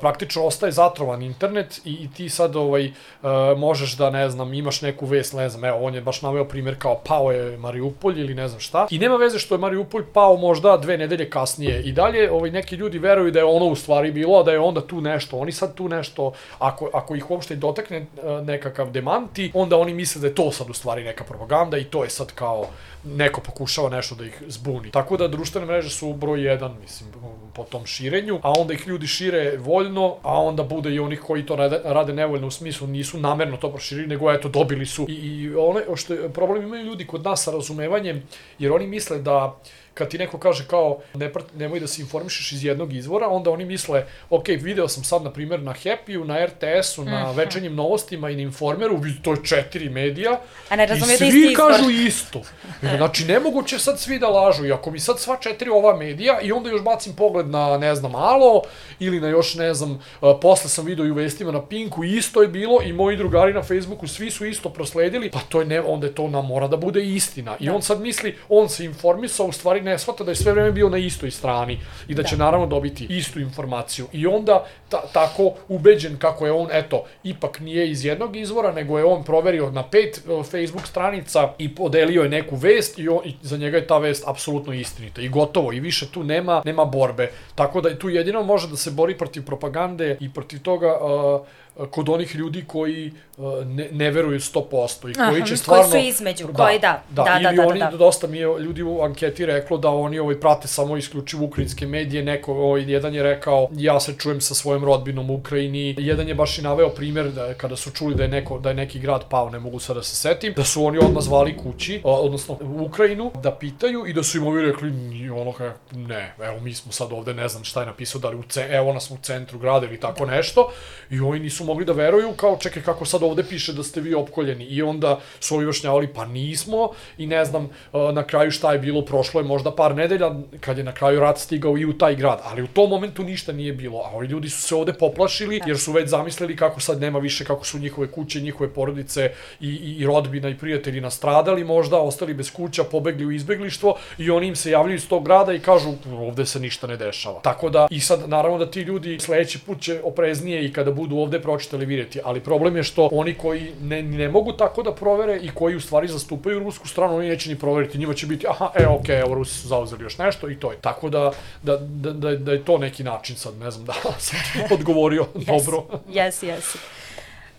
praktično 0.00 0.44
ostaje 0.44 0.72
zatrovan 0.72 1.22
internet 1.22 1.80
i, 1.84 1.92
i 1.92 2.08
ti 2.16 2.28
sad 2.28 2.56
ovaj 2.56 2.86
uh, 2.86 3.28
možeš 3.56 3.96
da 3.96 4.10
ne 4.10 4.30
znam 4.30 4.54
imaš 4.54 4.82
neku 4.82 5.06
vest 5.06 5.32
ne 5.32 5.48
znam 5.48 5.64
evo 5.64 5.78
on 5.82 5.94
je 5.94 6.00
baš 6.00 6.22
naveo 6.22 6.44
primer 6.44 6.78
kao 6.78 7.00
pao 7.04 7.32
je 7.32 7.56
Mariupolj 7.56 8.20
ili 8.20 8.34
ne 8.34 8.48
znam 8.48 8.60
šta 8.60 8.86
i 8.90 8.98
nema 8.98 9.16
veze 9.16 9.38
što 9.38 9.54
je 9.54 9.58
Mariupolj 9.58 10.04
pao 10.12 10.36
možda 10.36 10.76
dve 10.76 10.98
nedelje 10.98 11.30
kasnije 11.30 11.82
i 11.82 11.92
dalje 11.92 12.30
ovaj 12.32 12.50
neki 12.50 12.76
ljudi 12.76 12.98
veruju 12.98 13.30
da 13.30 13.38
je 13.38 13.44
ono 13.44 13.66
u 13.66 13.76
stvari 13.76 14.12
bilo 14.12 14.42
da 14.42 14.52
je 14.52 14.60
onda 14.60 14.80
tu 14.80 15.00
nešto 15.00 15.36
oni 15.36 15.52
sad 15.52 15.74
tu 15.74 15.88
nešto 15.88 16.32
ako 16.58 16.90
ako 16.92 17.14
ih 17.14 17.30
uopšte 17.30 17.56
dotakne 17.56 18.00
uh, 18.00 18.46
nekakav 18.46 18.90
demanti 18.90 19.50
onda 19.54 19.76
oni 19.76 19.94
misle 19.94 20.20
da 20.20 20.26
je 20.26 20.34
to 20.34 20.52
sad 20.52 20.70
u 20.70 20.74
stvari 20.74 21.04
neka 21.04 21.24
propaganda 21.24 21.78
i 21.78 21.84
to 21.84 22.04
je 22.04 22.10
sad 22.10 22.32
kao 22.32 22.66
neko 23.14 23.40
pokušava 23.40 23.88
nešto 23.88 24.14
da 24.14 24.24
ih 24.24 24.42
zbuni. 24.46 24.90
Tako 24.90 25.16
da 25.16 25.28
društvene 25.28 25.66
mreže 25.66 25.90
su 25.90 26.12
broj 26.12 26.42
jedan, 26.42 26.76
mislim, 26.82 27.10
po 27.54 27.64
tom 27.64 27.86
širenju, 27.86 28.40
a 28.42 28.52
onda 28.52 28.74
ih 28.74 28.86
ljudi 28.86 29.06
šire 29.06 29.56
voljno, 29.66 30.16
a 30.22 30.40
onda 30.40 30.62
bude 30.62 30.94
i 30.94 30.98
onih 30.98 31.20
koji 31.20 31.46
to 31.46 31.56
rade, 31.56 31.80
rade 31.84 32.12
nevoljno 32.12 32.46
u 32.46 32.50
smislu 32.50 32.86
nisu 32.86 33.18
namerno 33.18 33.56
to 33.56 33.70
proširili, 33.70 34.06
nego 34.06 34.32
eto 34.32 34.48
dobili 34.48 34.86
su. 34.86 35.06
I, 35.08 35.14
i 35.14 35.54
one, 35.54 35.82
što 35.96 36.14
je, 36.14 36.28
problem 36.32 36.62
imaju 36.62 36.84
ljudi 36.84 37.06
kod 37.06 37.24
nas 37.24 37.44
sa 37.44 37.50
razumevanjem, 37.50 38.22
jer 38.58 38.72
oni 38.72 38.86
misle 38.86 39.18
da 39.18 39.58
kad 39.96 40.08
ti 40.08 40.18
neko 40.18 40.38
kaže 40.38 40.64
kao 40.68 40.98
ne, 41.14 41.32
nemoj 41.56 41.80
da 41.80 41.86
se 41.86 42.02
informišeš 42.02 42.52
iz 42.52 42.64
jednog 42.64 42.92
izvora, 42.92 43.28
onda 43.28 43.50
oni 43.50 43.64
misle, 43.64 44.04
ok, 44.30 44.48
video 44.48 44.88
sam 44.88 45.04
sad 45.04 45.22
na 45.22 45.30
primjer 45.30 45.62
na 45.62 45.74
Happy-u, 45.74 46.24
na 46.24 46.46
RTS-u, 46.46 47.04
na 47.04 47.22
mm 47.22 47.26
-hmm. 47.26 47.36
večernjim 47.36 47.74
novostima 47.74 48.30
i 48.30 48.36
na 48.36 48.42
Informeru, 48.42 49.00
to 49.22 49.30
je 49.30 49.44
četiri 49.44 49.88
medija, 49.88 50.40
A 50.68 50.76
ne 50.76 50.88
i 50.94 51.30
svi 51.30 51.54
kažu 51.54 51.90
isto. 51.90 52.42
Znači, 52.96 53.24
nemoguće 53.24 53.78
sad 53.78 54.00
svi 54.00 54.18
da 54.18 54.28
lažu, 54.28 54.66
i 54.66 54.72
ako 54.72 54.90
mi 54.90 55.00
sad 55.00 55.20
sva 55.20 55.36
četiri 55.40 55.70
ova 55.70 55.96
medija 55.96 56.40
i 56.40 56.52
onda 56.52 56.70
još 56.70 56.82
bacim 56.82 57.12
pogled 57.12 57.48
na, 57.48 57.78
ne 57.78 57.94
znam, 57.94 58.14
Alo, 58.14 58.62
ili 58.98 59.20
na 59.20 59.28
još, 59.28 59.54
ne 59.54 59.74
znam, 59.74 60.00
posle 60.42 60.70
sam 60.70 60.84
video 60.84 61.06
i 61.06 61.10
u 61.10 61.14
vestima 61.14 61.52
na 61.52 61.66
Pinku, 61.66 62.04
isto 62.04 62.42
je 62.42 62.48
bilo 62.48 62.82
i 62.82 62.92
moji 62.92 63.16
drugari 63.16 63.52
na 63.52 63.62
Facebooku, 63.62 64.08
svi 64.08 64.30
su 64.30 64.46
isto 64.46 64.68
prosledili, 64.68 65.30
pa 65.30 65.38
to 65.48 65.60
je 65.60 65.66
ne, 65.66 65.80
onda 65.80 66.06
je 66.06 66.14
to 66.14 66.28
nam 66.28 66.46
mora 66.46 66.68
da 66.68 66.76
bude 66.76 67.04
istina. 67.04 67.56
I 67.60 67.66
da. 67.66 67.74
on 67.74 67.82
sad 67.82 68.00
misli, 68.00 68.36
on 68.48 68.68
se 68.68 68.84
informisao, 68.84 69.46
u 69.46 69.52
stvari 69.52 69.85
ne 69.86 69.98
shvata 69.98 70.24
da 70.24 70.30
je 70.30 70.36
sve 70.36 70.52
vreme 70.52 70.72
bio 70.72 70.88
na 70.88 70.98
istoj 70.98 71.30
strani 71.30 71.78
i 72.08 72.14
da, 72.14 72.22
da. 72.22 72.28
će 72.28 72.36
naravno 72.36 72.66
dobiti 72.66 73.06
istu 73.10 73.40
informaciju. 73.40 74.06
I 74.12 74.26
onda 74.26 74.66
ta, 74.88 75.02
tako 75.12 75.52
ubeđen 75.68 76.18
kako 76.18 76.46
je 76.46 76.52
on, 76.52 76.68
eto, 76.72 77.04
ipak 77.24 77.60
nije 77.60 77.90
iz 77.90 78.04
jednog 78.04 78.36
izvora, 78.36 78.72
nego 78.72 78.98
je 78.98 79.04
on 79.04 79.24
proverio 79.24 79.70
na 79.70 79.82
pet 79.82 80.18
e, 80.18 80.42
Facebook 80.42 80.86
stranica 80.86 81.52
i 81.58 81.74
podelio 81.74 82.22
je 82.22 82.28
neku 82.28 82.56
vest 82.56 82.98
i, 82.98 83.08
on, 83.08 83.20
i 83.24 83.34
za 83.42 83.56
njega 83.56 83.76
je 83.76 83.86
ta 83.86 83.98
vest 83.98 84.24
apsolutno 84.26 84.72
istinita. 84.72 85.22
I 85.22 85.28
gotovo, 85.28 85.72
i 85.72 85.80
više 85.80 86.10
tu 86.10 86.24
nema, 86.24 86.62
nema 86.64 86.84
borbe. 86.84 87.30
Tako 87.54 87.80
da 87.80 87.98
tu 87.98 88.08
jedino 88.08 88.42
može 88.42 88.68
da 88.68 88.76
se 88.76 88.90
bori 88.90 89.18
protiv 89.18 89.44
propagande 89.44 90.16
i 90.20 90.32
protiv 90.32 90.62
toga 90.62 90.98
uh, 90.98 91.46
kod 91.90 92.08
onih 92.08 92.34
ljudi 92.34 92.64
koji 92.66 93.12
uh, 93.36 93.66
ne, 93.66 93.88
ne 93.92 94.10
veruju 94.10 94.38
100% 94.38 95.10
i 95.10 95.14
koji 95.14 95.36
Aha, 95.36 95.46
će 95.46 95.56
stvarno... 95.56 95.90
Koji 95.90 96.02
su 96.02 96.08
između, 96.08 96.46
da, 96.46 96.64
koji 96.64 96.78
da. 96.78 97.02
Da, 97.10 97.22
da, 97.22 97.34
ili 97.34 97.56
da, 97.56 97.62
da, 97.62 97.68
oni, 97.68 97.80
da, 97.80 97.90
dosta 97.90 98.26
mi 98.26 98.38
je 98.38 98.46
ljudi 98.60 98.82
u 98.82 99.02
anketi 99.02 99.46
reklo 99.46 99.78
da 99.78 99.88
oni 99.88 100.18
ovaj 100.18 100.40
prate 100.40 100.68
samo 100.68 100.96
isključivo 100.96 101.44
ukrajinske 101.44 101.86
medije, 101.86 102.22
neko 102.22 102.52
ovaj 102.52 102.92
jedan 102.92 103.14
je 103.14 103.22
rekao 103.22 103.68
ja 103.72 104.00
se 104.00 104.14
čujem 104.18 104.40
sa 104.40 104.54
svojom 104.54 104.84
rodbinom 104.84 105.30
u 105.30 105.34
Ukrajini. 105.34 105.94
Jedan 105.98 106.28
je 106.28 106.34
baš 106.34 106.58
i 106.58 106.62
naveo 106.62 106.88
primer 106.88 107.30
da 107.30 107.54
kada 107.54 107.76
su 107.76 107.90
čuli 107.90 108.14
da 108.14 108.22
je 108.22 108.28
neko 108.28 108.58
da 108.58 108.68
je 108.68 108.74
neki 108.74 108.98
grad 108.98 109.24
pao, 109.28 109.50
ne 109.50 109.58
mogu 109.58 109.78
sada 109.78 110.00
da 110.00 110.02
se 110.02 110.16
setim, 110.16 110.52
da 110.56 110.64
su 110.64 110.84
oni 110.84 110.98
odmah 110.98 111.22
zvali 111.22 111.56
kući, 111.56 112.00
odnosno 112.04 112.58
u 112.60 112.84
Ukrajinu 112.84 113.32
da 113.42 113.52
pitaju 113.52 114.06
i 114.06 114.12
da 114.12 114.22
su 114.22 114.38
im 114.38 114.46
ovi 114.46 114.62
rekli 114.62 114.90
ono 115.30 115.52
kao 115.52 115.70
ne, 115.92 116.34
evo 116.42 116.60
mi 116.60 116.74
smo 116.74 116.92
sad 116.92 117.12
ovde, 117.12 117.34
ne 117.34 117.48
znam 117.48 117.64
šta 117.64 117.80
je 117.80 117.86
napisao, 117.86 118.20
da 118.20 118.28
li 118.28 118.36
u 118.36 118.42
ce, 118.42 118.68
evo 118.70 118.92
nas 118.92 119.10
u 119.10 119.16
centru 119.22 119.58
grada 119.58 119.86
ili 119.86 120.00
tako 120.00 120.26
nešto 120.26 120.72
i 121.10 121.20
oni 121.20 121.40
nisu 121.40 121.65
mogli 121.66 121.84
da 121.84 121.92
veruju 121.92 122.32
kao 122.32 122.56
čekaj 122.56 122.82
kako 122.82 123.04
sad 123.04 123.22
ovde 123.22 123.44
piše 123.44 123.72
da 123.72 123.82
ste 123.82 124.00
vi 124.00 124.14
opkoljeni? 124.14 124.64
I 124.64 124.82
onda 124.82 125.20
su 125.40 125.54
ovi 125.54 125.64
objašnjavali 125.64 126.08
pa 126.14 126.24
nismo. 126.26 126.90
I 127.18 127.26
ne 127.26 127.44
znam 127.44 127.68
na 128.12 128.22
kraju 128.22 128.50
šta 128.50 128.72
je 128.72 128.78
bilo, 128.78 129.04
prošlo 129.04 129.40
je 129.40 129.44
možda 129.44 129.70
par 129.70 129.94
nedelja 129.94 130.30
kad 130.60 130.78
je 130.78 130.84
na 130.84 130.92
kraju 130.92 131.20
rat 131.20 131.38
stigao 131.38 131.78
i 131.78 131.84
u 131.84 131.98
taj 131.98 132.14
grad, 132.16 132.40
ali 132.44 132.62
u 132.62 132.66
tom 132.66 132.90
momentu 132.90 133.24
ništa 133.24 133.52
nije 133.52 133.72
bilo, 133.72 133.98
a 133.98 134.16
ovi 134.16 134.26
ljudi 134.26 134.50
su 134.50 134.62
se 134.62 134.74
ovde 134.74 134.92
poplašili 134.92 135.60
jer 135.66 135.78
su 135.78 135.92
već 135.92 136.08
zamislili 136.08 136.56
kako 136.56 136.80
sad 136.80 137.00
nema 137.00 137.18
više, 137.18 137.44
kako 137.44 137.64
su 137.64 137.78
njihove 137.78 138.10
kuće, 138.10 138.40
njihove 138.40 138.70
porodice 138.74 139.30
i, 139.60 139.68
i, 139.68 139.96
i 139.98 140.06
rodbina 140.06 140.48
i 140.48 140.58
prijatelji 140.58 141.00
nastradali 141.00 141.64
možda, 141.64 141.98
ostali 141.98 142.34
bez 142.34 142.50
kuća, 142.52 142.84
pobegli 142.84 143.26
u 143.26 143.32
izbeglištvo 143.32 143.96
i 144.18 144.30
oni 144.30 144.46
im 144.46 144.56
se 144.56 144.70
javljaju 144.70 144.96
iz 144.96 145.08
tog 145.08 145.24
grada 145.24 145.52
i 145.52 145.60
kažu 145.60 145.94
ovde 146.18 146.46
se 146.46 146.60
ništa 146.60 146.86
ne 146.86 146.96
dešava. 146.96 147.40
Tako 147.40 147.70
da 147.70 147.86
i 147.90 148.00
sad 148.00 148.28
naravno 148.28 148.58
da 148.58 148.70
ti 148.70 148.80
ljudi 148.80 149.18
sledeći 149.20 149.58
put 149.58 149.80
će 149.80 150.00
opreznije 150.04 150.64
i 150.64 150.72
kada 150.72 150.90
budu 150.90 151.16
ovde 151.16 151.40
pročitali 151.56 151.86
videti, 151.86 152.20
ali 152.24 152.40
problem 152.40 152.76
je 152.76 152.82
što 152.82 153.08
oni 153.12 153.34
koji 153.34 153.72
ne, 153.82 154.02
ne 154.02 154.28
mogu 154.28 154.52
tako 154.52 154.82
da 154.82 154.94
provere 154.94 155.38
i 155.42 155.50
koji 155.54 155.76
u 155.76 155.80
stvari 155.80 156.08
zastupaju 156.08 156.58
rusku 156.58 156.88
stranu, 156.88 157.16
oni 157.16 157.28
neće 157.28 157.48
ni 157.50 157.58
proveriti, 157.58 157.98
njima 157.98 158.14
će 158.14 158.26
biti 158.26 158.46
aha, 158.48 158.70
e, 158.74 158.86
okej, 158.86 159.16
okay, 159.16 159.20
evo 159.20 159.34
Rusi 159.34 159.54
su 159.54 159.68
zauzeli 159.68 160.02
još 160.02 160.18
nešto 160.18 160.50
i 160.50 160.56
to 160.56 160.72
je. 160.72 160.78
Tako 160.80 161.08
da, 161.08 161.32
da, 161.62 161.76
da, 161.76 162.12
da, 162.12 162.36
da 162.36 162.52
je 162.52 162.64
to 162.64 162.78
neki 162.78 163.04
način 163.04 163.36
sad, 163.36 163.56
ne 163.56 163.70
znam 163.70 163.84
da 163.84 163.92
sam 164.18 164.38
odgovorio 164.78 165.26
yes. 165.34 165.46
dobro. 165.46 166.00
Jes, 166.08 166.42
jes. 166.42 166.76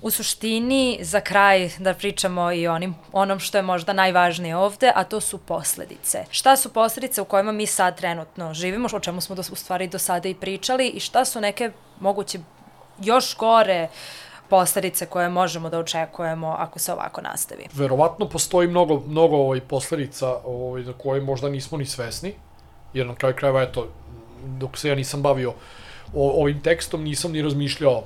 U 0.01 0.12
suštini, 0.12 0.99
za 1.01 1.19
kraj 1.21 1.69
da 1.79 1.93
pričamo 1.93 2.51
i 2.51 2.67
onim, 2.67 2.95
onom 3.12 3.39
što 3.39 3.57
je 3.57 3.62
možda 3.62 3.93
najvažnije 3.93 4.55
ovde, 4.55 4.91
a 4.95 5.03
to 5.03 5.21
su 5.21 5.38
posledice. 5.38 6.25
Šta 6.29 6.55
su 6.55 6.73
posledice 6.73 7.21
u 7.21 7.25
kojima 7.25 7.51
mi 7.51 7.65
sad 7.65 7.97
trenutno 7.97 8.53
živimo, 8.53 8.88
o 8.93 8.99
čemu 8.99 9.21
smo 9.21 9.36
do, 9.36 9.41
u 9.51 9.55
stvari 9.55 9.88
do 9.88 9.99
sada 9.99 10.29
i 10.29 10.36
pričali 10.36 10.88
i 10.88 10.99
šta 10.99 11.25
su 11.25 11.41
neke 11.41 11.71
moguće 11.99 12.39
još 13.01 13.38
gore 13.38 13.88
posledice 14.49 15.05
koje 15.05 15.29
možemo 15.29 15.69
da 15.69 15.79
očekujemo 15.79 16.55
ako 16.60 16.79
se 16.79 16.93
ovako 16.93 17.21
nastavi? 17.21 17.67
Verovatno 17.73 18.29
postoji 18.29 18.67
mnogo, 18.67 19.03
mnogo 19.07 19.36
ovaj 19.36 19.62
posledica 19.62 20.36
ovaj, 20.45 20.83
za 20.83 20.93
koje 20.93 21.21
možda 21.21 21.49
nismo 21.49 21.77
ni 21.77 21.86
svesni, 21.86 22.33
jer 22.93 23.07
na 23.07 23.15
kraju 23.15 23.36
krajeva, 23.36 23.62
eto, 23.62 23.88
dok 24.45 24.77
se 24.77 24.89
ja 24.89 24.95
nisam 24.95 25.21
bavio 25.21 25.53
o, 26.13 26.41
ovim 26.41 26.62
tekstom, 26.62 27.03
nisam 27.03 27.31
ni 27.31 27.41
razmišljao 27.41 28.03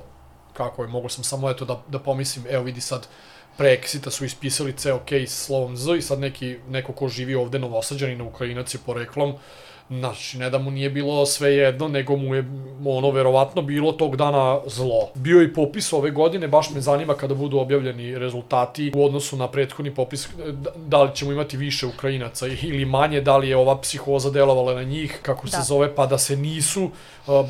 kako 0.52 0.82
je, 0.82 0.88
mogo 0.88 1.08
sam 1.08 1.24
samo 1.24 1.50
eto 1.50 1.64
da, 1.64 1.82
da 1.88 1.98
pomislim, 1.98 2.46
evo 2.50 2.64
vidi 2.64 2.80
sad, 2.80 3.06
pre 3.56 3.76
Exita 3.76 4.10
su 4.10 4.24
ispisali 4.24 4.72
ceo 4.72 5.00
case 5.08 5.26
slovom 5.26 5.76
Z 5.76 5.96
i 5.96 6.02
sad 6.02 6.18
neki, 6.18 6.58
neko 6.68 6.92
ko 6.92 7.08
živi 7.08 7.34
ovde 7.34 7.58
novosađani 7.58 8.16
na 8.16 8.24
Ukrajinac 8.24 8.74
je 8.74 8.78
poreklom, 8.86 9.34
Znači, 9.88 10.38
ne 10.38 10.50
da 10.50 10.58
mu 10.58 10.70
nije 10.70 10.90
bilo 10.90 11.26
sve 11.26 11.54
jedno, 11.54 11.88
nego 11.88 12.16
mu 12.16 12.34
je 12.34 12.44
ono 12.86 13.10
verovatno 13.10 13.62
bilo 13.62 13.92
tog 13.92 14.16
dana 14.16 14.60
zlo. 14.66 15.10
Bio 15.14 15.38
je 15.38 15.44
i 15.44 15.54
popis 15.54 15.92
ove 15.92 16.10
godine, 16.10 16.48
baš 16.48 16.70
me 16.70 16.80
zanima 16.80 17.14
kada 17.14 17.34
budu 17.34 17.58
objavljeni 17.58 18.18
rezultati 18.18 18.92
u 18.94 19.04
odnosu 19.04 19.36
na 19.36 19.48
prethodni 19.48 19.94
popis, 19.94 20.28
da 20.76 21.02
li 21.02 21.10
ćemo 21.14 21.32
imati 21.32 21.56
više 21.56 21.86
Ukrajinaca 21.86 22.46
ili 22.46 22.84
manje, 22.84 23.20
da 23.20 23.36
li 23.36 23.48
je 23.48 23.56
ova 23.56 23.80
psihoza 23.80 24.30
delovala 24.30 24.74
na 24.74 24.82
njih, 24.82 25.18
kako 25.22 25.46
da. 25.46 25.50
se 25.50 25.62
zove, 25.62 25.94
pa 25.94 26.06
da 26.06 26.18
se 26.18 26.36
nisu 26.36 26.90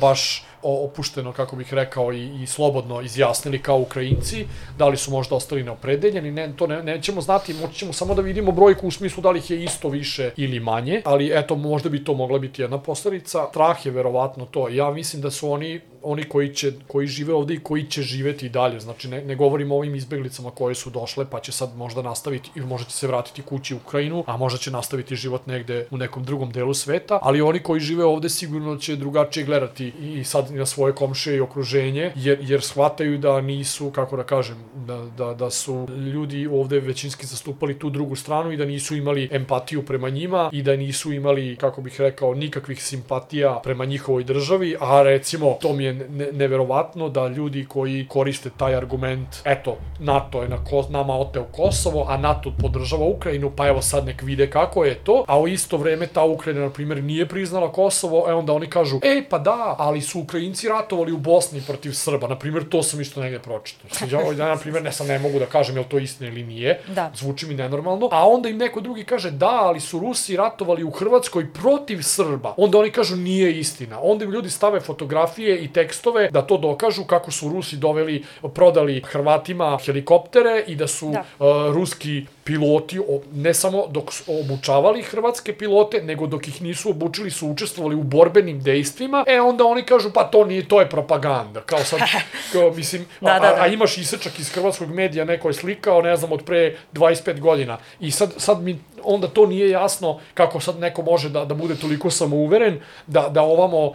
baš 0.01 0.43
opušteno, 0.63 1.31
kako 1.31 1.55
bih 1.55 1.73
rekao, 1.73 2.13
i, 2.13 2.43
i 2.43 2.47
slobodno 2.47 3.01
izjasnili 3.01 3.59
kao 3.59 3.79
Ukrajinci, 3.79 4.45
da 4.77 4.87
li 4.87 4.97
su 4.97 5.11
možda 5.11 5.35
ostali 5.35 5.63
neopredeljeni, 5.63 6.31
ne, 6.31 6.53
to 6.57 6.67
ne, 6.67 6.83
nećemo 6.83 7.21
znati, 7.21 7.53
moći 7.53 7.75
ćemo 7.75 7.93
samo 7.93 8.15
da 8.15 8.21
vidimo 8.21 8.51
brojku 8.51 8.87
u 8.87 8.91
smislu 8.91 9.21
da 9.23 9.31
li 9.31 9.39
ih 9.39 9.51
je 9.51 9.63
isto 9.63 9.89
više 9.89 10.31
ili 10.37 10.59
manje, 10.59 11.01
ali 11.05 11.31
eto, 11.33 11.55
možda 11.55 11.89
bi 11.89 12.03
to 12.03 12.13
mogla 12.13 12.39
biti 12.39 12.61
jedna 12.61 12.77
posledica. 12.77 13.47
Strah 13.49 13.85
je 13.85 13.91
verovatno 13.91 14.45
to. 14.45 14.69
Ja 14.69 14.91
mislim 14.91 15.21
da 15.21 15.31
su 15.31 15.51
oni 15.51 15.81
oni 16.03 16.23
koji, 16.23 16.55
će, 16.55 16.71
koji 16.87 17.07
žive 17.07 17.33
ovde 17.33 17.53
i 17.53 17.59
koji 17.59 17.83
će 17.83 18.01
živeti 18.01 18.45
i 18.45 18.49
dalje. 18.49 18.79
Znači, 18.79 19.07
ne, 19.07 19.23
ne 19.23 19.35
govorimo 19.35 19.75
o 19.75 19.77
ovim 19.77 19.95
izbeglicama 19.95 20.51
koje 20.51 20.75
su 20.75 20.89
došle, 20.89 21.25
pa 21.29 21.39
će 21.39 21.51
sad 21.51 21.75
možda 21.75 22.01
nastaviti 22.01 22.49
i 22.55 22.61
možda 22.61 22.89
će 22.89 22.95
se 22.95 23.07
vratiti 23.07 23.41
kući 23.41 23.73
u 23.73 23.77
Ukrajinu, 23.77 24.23
a 24.27 24.37
možda 24.37 24.59
će 24.59 24.71
nastaviti 24.71 25.15
život 25.15 25.47
negde 25.47 25.87
u 25.91 25.97
nekom 25.97 26.23
drugom 26.23 26.51
delu 26.51 26.73
sveta, 26.73 27.19
ali 27.21 27.41
oni 27.41 27.59
koji 27.59 27.79
žive 27.81 28.05
ovde 28.05 28.29
sigurno 28.29 28.77
će 28.77 28.95
drugačije 28.95 29.45
gledati 29.45 29.93
i 30.01 30.23
sad 30.23 30.51
na 30.51 30.65
svoje 30.65 30.95
komšije 30.95 31.37
i 31.37 31.41
okruženje, 31.41 32.11
jer, 32.15 32.37
jer 32.41 32.61
shvataju 32.61 33.17
da 33.17 33.41
nisu, 33.41 33.91
kako 33.91 34.17
da 34.17 34.23
kažem, 34.23 34.57
da, 34.87 34.97
da, 35.17 35.33
da 35.33 35.49
su 35.49 35.87
ljudi 36.13 36.47
ovde 36.47 36.79
većinski 36.79 37.25
zastupali 37.25 37.79
tu 37.79 37.89
drugu 37.89 38.15
stranu 38.15 38.51
i 38.51 38.57
da 38.57 38.65
nisu 38.65 38.95
imali 38.95 39.29
empatiju 39.31 39.85
prema 39.85 40.09
njima 40.09 40.49
i 40.53 40.61
da 40.61 40.75
nisu 40.75 41.13
imali, 41.13 41.55
kako 41.55 41.81
bih 41.81 42.01
rekao, 42.01 42.33
nikakvih 42.33 42.83
simpatija 42.83 43.59
prema 43.63 43.85
njihovoj 43.85 44.23
državi, 44.23 44.75
a 44.79 45.01
recimo, 45.03 45.57
to 45.61 45.73
mi 45.73 45.83
je 45.83 45.92
ne, 45.93 46.31
neverovatno 46.31 47.09
da 47.09 47.27
ljudi 47.27 47.65
koji 47.69 48.07
koriste 48.09 48.49
taj 48.57 48.75
argument, 48.75 49.27
eto, 49.45 49.77
NATO 49.99 50.41
je 50.41 50.49
na 50.49 50.63
Kos, 50.63 50.89
nama 50.89 51.13
oteo 51.13 51.43
Kosovo, 51.43 52.05
a 52.09 52.17
NATO 52.17 52.53
podržava 52.61 53.05
Ukrajinu, 53.05 53.51
pa 53.55 53.67
evo 53.67 53.81
sad 53.81 54.05
nek 54.05 54.21
vide 54.21 54.49
kako 54.49 54.85
je 54.85 54.95
to, 54.95 55.25
a 55.27 55.39
u 55.39 55.47
isto 55.47 55.77
vreme 55.77 56.07
ta 56.07 56.23
Ukrajina, 56.23 56.61
na 56.61 56.69
primjer, 56.69 57.03
nije 57.03 57.27
priznala 57.27 57.71
Kosovo, 57.71 58.25
e 58.29 58.33
onda 58.33 58.53
oni 58.53 58.67
kažu, 58.67 58.99
ej, 59.03 59.23
pa 59.29 59.39
da, 59.39 59.75
ali 59.77 60.01
su 60.01 60.19
Ukrajinci 60.19 60.69
ratovali 60.69 61.11
u 61.11 61.17
Bosni 61.17 61.61
protiv 61.67 61.91
Srba, 61.91 62.27
na 62.27 62.37
primjer, 62.39 62.69
to 62.69 62.83
sam 62.83 63.01
isto 63.01 63.21
negde 63.21 63.39
pročitao. 63.39 64.33
Ja, 64.37 64.47
na 64.47 64.57
primjer, 64.57 64.83
ne 64.83 64.91
sam 64.91 65.07
ne 65.07 65.19
mogu 65.19 65.39
da 65.39 65.45
kažem 65.45 65.77
je 65.77 65.83
to 65.83 65.97
istina 65.97 66.29
ili 66.29 66.43
nije, 66.43 66.79
da. 66.95 67.11
zvuči 67.15 67.47
mi 67.47 67.53
nenormalno, 67.53 68.09
a 68.11 68.27
onda 68.27 68.49
im 68.49 68.57
neko 68.57 68.81
drugi 68.81 69.03
kaže, 69.03 69.31
da, 69.31 69.51
ali 69.61 69.79
su 69.79 69.99
Rusi 69.99 70.37
ratovali 70.37 70.83
u 70.83 70.91
Hrvatskoj 70.91 71.53
protiv 71.53 72.01
Srba, 72.01 72.53
onda 72.57 72.77
oni 72.77 72.91
kažu, 72.91 73.15
nije 73.15 73.59
istina. 73.59 73.99
Onda 74.01 74.25
im 74.25 74.31
ljudi 74.31 74.49
stave 74.49 74.79
fotografije 74.79 75.57
i 75.63 75.73
tekstove 75.83 76.29
da 76.31 76.41
to 76.41 76.57
dokažu 76.57 77.03
kako 77.03 77.31
su 77.31 77.49
Rusi 77.49 77.77
doveli, 77.77 78.23
prodali 78.53 79.01
Hrvatima 79.05 79.77
helikoptere 79.85 80.63
i 80.67 80.75
da 80.75 80.87
su 80.87 81.11
da. 81.11 81.23
Uh, 81.39 81.75
ruski 81.75 82.25
piloti, 82.43 82.99
ne 83.33 83.53
samo 83.53 83.87
dok 83.87 84.13
su 84.13 84.23
obučavali 84.39 85.01
hrvatske 85.01 85.53
pilote, 85.53 86.01
nego 86.01 86.27
dok 86.27 86.47
ih 86.47 86.61
nisu 86.61 86.89
obučili 86.89 87.31
su 87.31 87.47
učestvovali 87.47 87.95
u 87.95 88.03
borbenim 88.03 88.59
dejstvima, 88.59 89.23
e 89.27 89.41
onda 89.41 89.65
oni 89.65 89.83
kažu 89.83 90.11
pa 90.13 90.23
to 90.23 90.45
nije, 90.45 90.67
to 90.67 90.79
je 90.79 90.89
propaganda. 90.89 91.61
Kao 91.61 91.79
sad, 91.83 91.99
kao, 92.53 92.71
mislim, 92.71 93.05
da, 93.21 93.33
da, 93.33 93.39
da. 93.39 93.45
A, 93.45 93.63
a 93.63 93.67
imaš 93.67 93.97
isečak 93.97 94.39
iz 94.39 94.49
hrvatskog 94.49 94.89
medija, 94.89 95.25
neko 95.25 95.47
je 95.47 95.53
slikao, 95.53 96.01
ne 96.01 96.15
znam, 96.17 96.31
od 96.31 96.43
pre 96.45 96.77
25 96.93 97.39
godina. 97.39 97.77
I 97.99 98.11
sad, 98.11 98.33
sad 98.37 98.61
mi 98.61 98.79
onda 99.03 99.27
to 99.27 99.45
nije 99.45 99.69
jasno 99.69 100.19
kako 100.33 100.59
sad 100.59 100.79
neko 100.79 101.01
može 101.01 101.29
da, 101.29 101.45
da 101.45 101.53
bude 101.53 101.75
toliko 101.75 102.09
samouveren, 102.09 102.79
da, 103.07 103.29
da 103.29 103.41
ovamo 103.41 103.93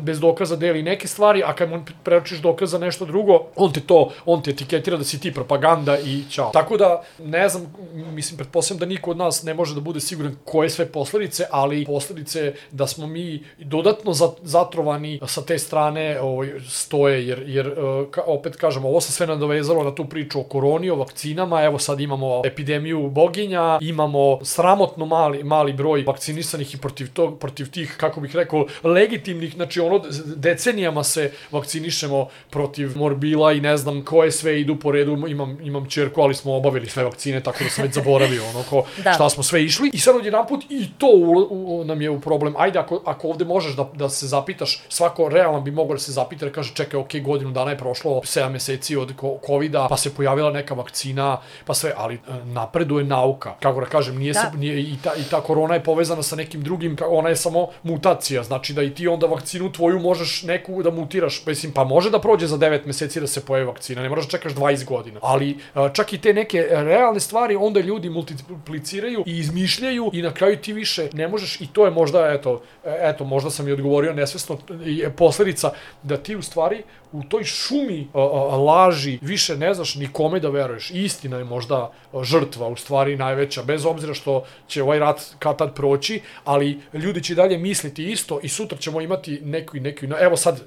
bez 0.00 0.20
dokaza 0.20 0.56
deli 0.56 0.82
neke 0.82 1.08
stvari, 1.16 1.42
a 1.44 1.54
kad 1.56 1.70
mu 1.70 1.80
preočiš 2.04 2.38
dokaza 2.44 2.78
nešto 2.78 3.06
drugo, 3.08 3.46
on 3.56 3.72
te 3.72 3.80
to, 3.80 4.10
on 4.26 4.42
te 4.42 4.50
etiketira 4.50 4.96
da 5.00 5.04
si 5.04 5.20
ti 5.20 5.32
propaganda 5.32 5.98
i 5.98 6.22
čao. 6.30 6.50
Tako 6.52 6.76
da, 6.76 7.02
ne 7.18 7.48
znam, 7.48 7.72
mislim, 8.12 8.36
pretpostavljam 8.36 8.80
da 8.80 8.86
niko 8.86 9.10
od 9.10 9.16
nas 9.16 9.42
ne 9.42 9.54
može 9.54 9.74
da 9.74 9.80
bude 9.80 10.00
siguran 10.00 10.36
koje 10.44 10.70
sve 10.70 10.86
posledice, 10.86 11.46
ali 11.50 11.84
posledice 11.86 12.52
da 12.70 12.86
smo 12.86 13.06
mi 13.06 13.44
dodatno 13.58 14.12
zatrovani 14.42 15.20
sa 15.26 15.42
te 15.42 15.58
strane 15.58 16.20
ovaj, 16.20 16.60
stoje, 16.68 17.26
jer, 17.26 17.42
jer 17.46 17.74
ka, 18.10 18.22
opet 18.26 18.56
kažem, 18.56 18.84
ovo 18.84 19.00
se 19.00 19.12
sve 19.12 19.26
nadovezalo 19.26 19.84
na 19.84 19.94
tu 19.94 20.04
priču 20.04 20.40
o 20.40 20.44
koroni, 20.44 20.90
o 20.90 20.96
vakcinama, 20.96 21.62
evo 21.62 21.78
sad 21.78 22.00
imamo 22.00 22.42
epidemiju 22.44 23.08
boginja, 23.08 23.78
imamo 23.80 24.44
sramotno 24.44 25.06
mali, 25.06 25.44
mali 25.44 25.72
broj 25.72 26.04
vakcinisanih 26.06 26.74
i 26.74 26.78
protiv, 26.78 27.12
tog, 27.12 27.38
protiv 27.38 27.70
tih, 27.70 27.94
kako 27.96 28.20
bih 28.20 28.36
rekao, 28.36 28.66
legitimnih, 28.84 29.54
znači 29.54 29.80
ono, 29.80 30.02
decenijama 30.36 30.95
se 31.04 31.32
vakcinišemo 31.50 32.28
protiv 32.50 32.98
morbila 32.98 33.52
i 33.52 33.60
ne 33.60 33.76
znam 33.76 34.04
koje 34.04 34.32
sve 34.32 34.60
idu 34.60 34.76
po 34.76 34.92
redu, 34.92 35.28
imam, 35.28 35.58
imam 35.62 35.90
čerku, 35.90 36.20
ali 36.20 36.34
smo 36.34 36.56
obavili 36.56 36.86
sve 36.86 37.04
vakcine, 37.04 37.42
tako 37.42 37.64
da 37.64 37.70
sam 37.70 37.84
već 37.84 37.94
zaboravio 37.94 38.46
ono 38.50 38.62
ko, 38.70 38.84
da. 39.04 39.12
šta 39.12 39.30
smo 39.30 39.42
sve 39.42 39.64
išli 39.64 39.90
i 39.92 39.98
sad 39.98 40.16
odjedan 40.16 40.46
put 40.46 40.64
i 40.70 40.88
to 40.98 41.06
u, 41.06 41.80
u, 41.80 41.84
nam 41.84 42.02
je 42.02 42.10
u 42.10 42.20
problem. 42.20 42.54
Ajde, 42.58 42.78
ako, 42.78 43.02
ako 43.04 43.28
ovde 43.28 43.44
možeš 43.44 43.76
da, 43.76 43.90
da 43.94 44.08
se 44.08 44.26
zapitaš, 44.26 44.82
svako 44.88 45.28
realan 45.28 45.64
bi 45.64 45.70
mogao 45.70 45.94
da 45.94 46.00
se 46.00 46.12
zapita 46.12 46.46
da 46.46 46.52
kaže 46.52 46.74
čekaj, 46.74 47.00
ok, 47.00 47.10
godinu 47.22 47.50
dana 47.50 47.70
je 47.70 47.78
prošlo, 47.78 48.10
7 48.10 48.48
meseci 48.48 48.96
od 48.96 49.12
covida, 49.46 49.86
pa 49.90 49.96
se 49.96 50.14
pojavila 50.14 50.50
neka 50.50 50.74
vakcina, 50.74 51.38
pa 51.64 51.74
sve, 51.74 51.92
ali 51.96 52.14
e, 52.14 52.18
napreduje 52.44 53.04
nauka. 53.04 53.54
Kako 53.60 53.80
da 53.80 53.86
kažem, 53.86 54.18
nije 54.18 54.32
da. 54.32 54.40
se, 54.40 54.58
nije, 54.58 54.80
i, 54.80 54.96
ta, 55.04 55.14
i 55.14 55.24
ta 55.30 55.40
korona 55.40 55.74
je 55.74 55.84
povezana 55.84 56.22
sa 56.22 56.36
nekim 56.36 56.62
drugim, 56.62 56.96
ona 57.08 57.28
je 57.28 57.36
samo 57.36 57.68
mutacija, 57.82 58.42
znači 58.42 58.72
da 58.72 58.82
i 58.82 58.94
ti 58.94 59.08
onda 59.08 59.26
vakcinu 59.26 59.72
tvoju 59.72 60.00
možeš 60.00 60.42
neku 60.42 60.82
da 60.86 60.90
mutiraš, 60.90 61.40
mislim, 61.46 61.72
pa 61.72 61.84
može 61.84 62.10
da 62.10 62.20
prođe 62.20 62.46
za 62.46 62.56
9 62.58 62.86
meseci 62.86 63.20
da 63.20 63.26
se 63.26 63.44
pojavi 63.44 63.66
vakcina, 63.66 64.02
ne 64.02 64.08
moraš 64.08 64.24
da 64.24 64.30
čekaš 64.30 64.54
20 64.54 64.84
godina, 64.84 65.20
ali 65.22 65.56
a, 65.74 65.88
čak 65.88 66.12
i 66.12 66.20
te 66.20 66.34
neke 66.34 66.62
realne 66.70 67.20
stvari 67.20 67.56
onda 67.56 67.80
ljudi 67.80 68.10
multipliciraju 68.10 69.24
i 69.26 69.38
izmišljaju 69.38 70.10
i 70.12 70.22
na 70.22 70.34
kraju 70.34 70.56
ti 70.56 70.72
više 70.72 71.08
ne 71.12 71.28
možeš 71.28 71.60
i 71.60 71.66
to 71.72 71.84
je 71.84 71.90
možda, 71.90 72.30
eto, 72.32 72.62
eto 72.84 73.24
možda 73.24 73.50
sam 73.50 73.68
i 73.68 73.72
odgovorio 73.72 74.12
nesvesno, 74.12 74.58
je 74.84 75.10
posledica 75.10 75.70
da 76.02 76.16
ti 76.16 76.36
u 76.36 76.42
stvari 76.42 76.82
u 77.12 77.22
toj 77.22 77.44
šumi 77.44 78.08
a, 78.14 78.18
a, 78.18 78.56
laži 78.56 79.18
više 79.22 79.56
ne 79.56 79.74
znaš 79.74 79.94
ni 79.94 80.08
kome 80.12 80.40
da 80.40 80.48
veruješ. 80.48 80.90
Istina 80.90 81.38
je 81.38 81.44
možda 81.44 81.90
žrtva 82.22 82.68
u 82.68 82.76
stvari 82.76 83.16
najveća, 83.16 83.62
bez 83.62 83.84
obzira 83.86 84.14
što 84.14 84.44
će 84.68 84.82
ovaj 84.82 84.98
rat 84.98 85.20
kad 85.38 85.58
tad 85.58 85.74
proći, 85.74 86.20
ali 86.44 86.80
ljudi 86.92 87.22
će 87.22 87.34
dalje 87.34 87.58
misliti 87.58 88.04
isto 88.12 88.40
i 88.42 88.48
sutra 88.48 88.78
ćemo 88.78 89.00
imati 89.00 89.40
neku 89.42 89.76
i 89.76 89.80
neku, 89.80 90.06
evo 90.20 90.36
sad 90.36 90.62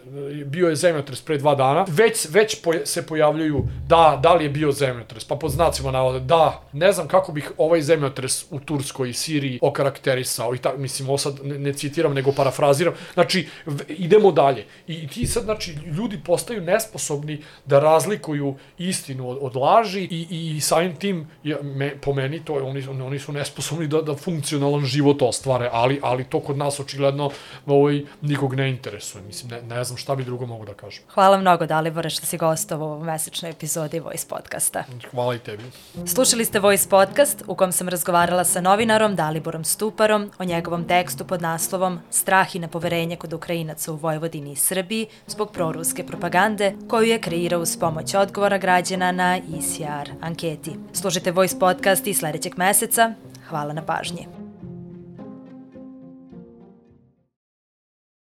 bio 0.45 0.69
je 0.69 0.75
zemljotres 0.75 1.21
pre 1.21 1.37
dva 1.37 1.55
dana, 1.55 1.85
već, 1.87 2.27
već 2.29 2.61
poje, 2.61 2.85
se 2.85 3.05
pojavljuju 3.07 3.67
da, 3.87 4.19
da 4.23 4.33
li 4.33 4.45
je 4.45 4.49
bio 4.49 4.71
zemljotres, 4.71 5.25
pa 5.25 5.35
pod 5.35 5.51
znacima 5.51 5.91
navode, 5.91 6.19
da, 6.19 6.61
ne 6.73 6.91
znam 6.91 7.07
kako 7.07 7.31
bih 7.31 7.51
ovaj 7.57 7.81
zemljotres 7.81 8.45
u 8.49 8.59
Turskoj 8.59 9.09
i 9.09 9.13
Siriji 9.13 9.59
okarakterisao 9.61 10.55
i 10.55 10.57
tako, 10.57 10.77
mislim, 10.77 11.09
ovo 11.09 11.17
sad 11.17 11.39
ne, 11.43 11.59
ne 11.59 11.73
citiram, 11.73 12.13
nego 12.13 12.31
parafraziram, 12.31 12.93
znači, 13.13 13.47
idemo 13.87 14.31
dalje. 14.31 14.65
I 14.87 15.07
ti 15.07 15.25
sad, 15.25 15.43
znači, 15.43 15.75
ljudi 15.97 16.19
postaju 16.29 16.61
nesposobni 16.61 17.41
da 17.65 17.79
razlikuju 17.79 18.55
istinu 18.77 19.29
od, 19.29 19.37
od 19.41 19.55
laži 19.55 20.03
i, 20.11 20.27
i 20.55 20.61
samim 20.61 20.95
tim, 20.95 21.27
ja, 21.43 21.57
me, 21.63 21.95
po 21.97 22.13
meni, 22.13 22.43
to, 22.45 22.53
oni, 22.53 22.83
oni 22.87 23.19
su 23.19 23.33
nesposobni 23.33 23.87
da, 23.87 24.01
da 24.01 24.15
funkcionalan 24.15 24.85
život 24.85 25.21
ostvare, 25.21 25.69
ali, 25.73 25.99
ali 26.03 26.23
to 26.23 26.39
kod 26.39 26.57
nas 26.57 26.79
očigledno 26.79 27.31
ovaj, 27.65 28.03
nikog 28.21 28.53
ne 28.55 28.69
interesuje. 28.69 29.23
Mislim, 29.23 29.51
ne, 29.51 29.61
ne 29.75 29.83
znam 29.83 29.97
šta 29.97 30.15
bi 30.15 30.23
drugo 30.23 30.45
mogu 30.45 30.65
da 30.65 30.73
kažem. 30.73 31.03
Hvala 31.13 31.37
mnogo 31.37 31.65
Dalibore 31.65 32.09
što 32.09 32.25
si 32.25 32.37
gostovao 32.37 32.97
u 32.97 33.03
mesečnoj 33.03 33.51
epizodi 33.51 33.99
Voice 33.99 34.27
podcasta. 34.29 34.83
Hvala 35.11 35.35
i 35.35 35.39
tebi. 35.39 35.63
Slušali 36.05 36.45
ste 36.45 36.59
Voice 36.59 36.89
podcast 36.89 37.43
u 37.47 37.55
kom 37.55 37.71
sam 37.71 37.89
razgovarala 37.89 38.43
sa 38.43 38.61
novinarom 38.61 39.15
Daliborom 39.15 39.63
Stuparom 39.63 40.29
o 40.39 40.43
njegovom 40.43 40.85
tekstu 40.87 41.25
pod 41.25 41.41
naslovom 41.41 41.99
Strah 42.09 42.55
i 42.55 42.59
nepoverenje 42.59 43.15
kod 43.15 43.33
Ukrajinaca 43.33 43.91
u 43.91 43.95
Vojvodini 43.95 44.51
i 44.51 44.55
Srbiji 44.55 45.07
zbog 45.27 45.51
proruske 45.51 46.03
propagande 46.19 46.73
koju 46.87 47.07
je 47.07 47.19
kreirao 47.19 47.61
uz 47.61 47.77
pomoć 47.77 48.15
odgovora 48.15 48.57
građana 48.57 49.11
na 49.11 49.37
ICR 49.37 50.11
anketi. 50.21 50.71
Slušajte 50.93 51.31
Voice 51.31 51.59
podcast 51.59 52.07
i 52.07 52.13
sledećeg 52.13 52.57
meseca. 52.57 53.13
Hvala 53.49 53.73
na 53.73 53.81
pažnji. 53.81 54.48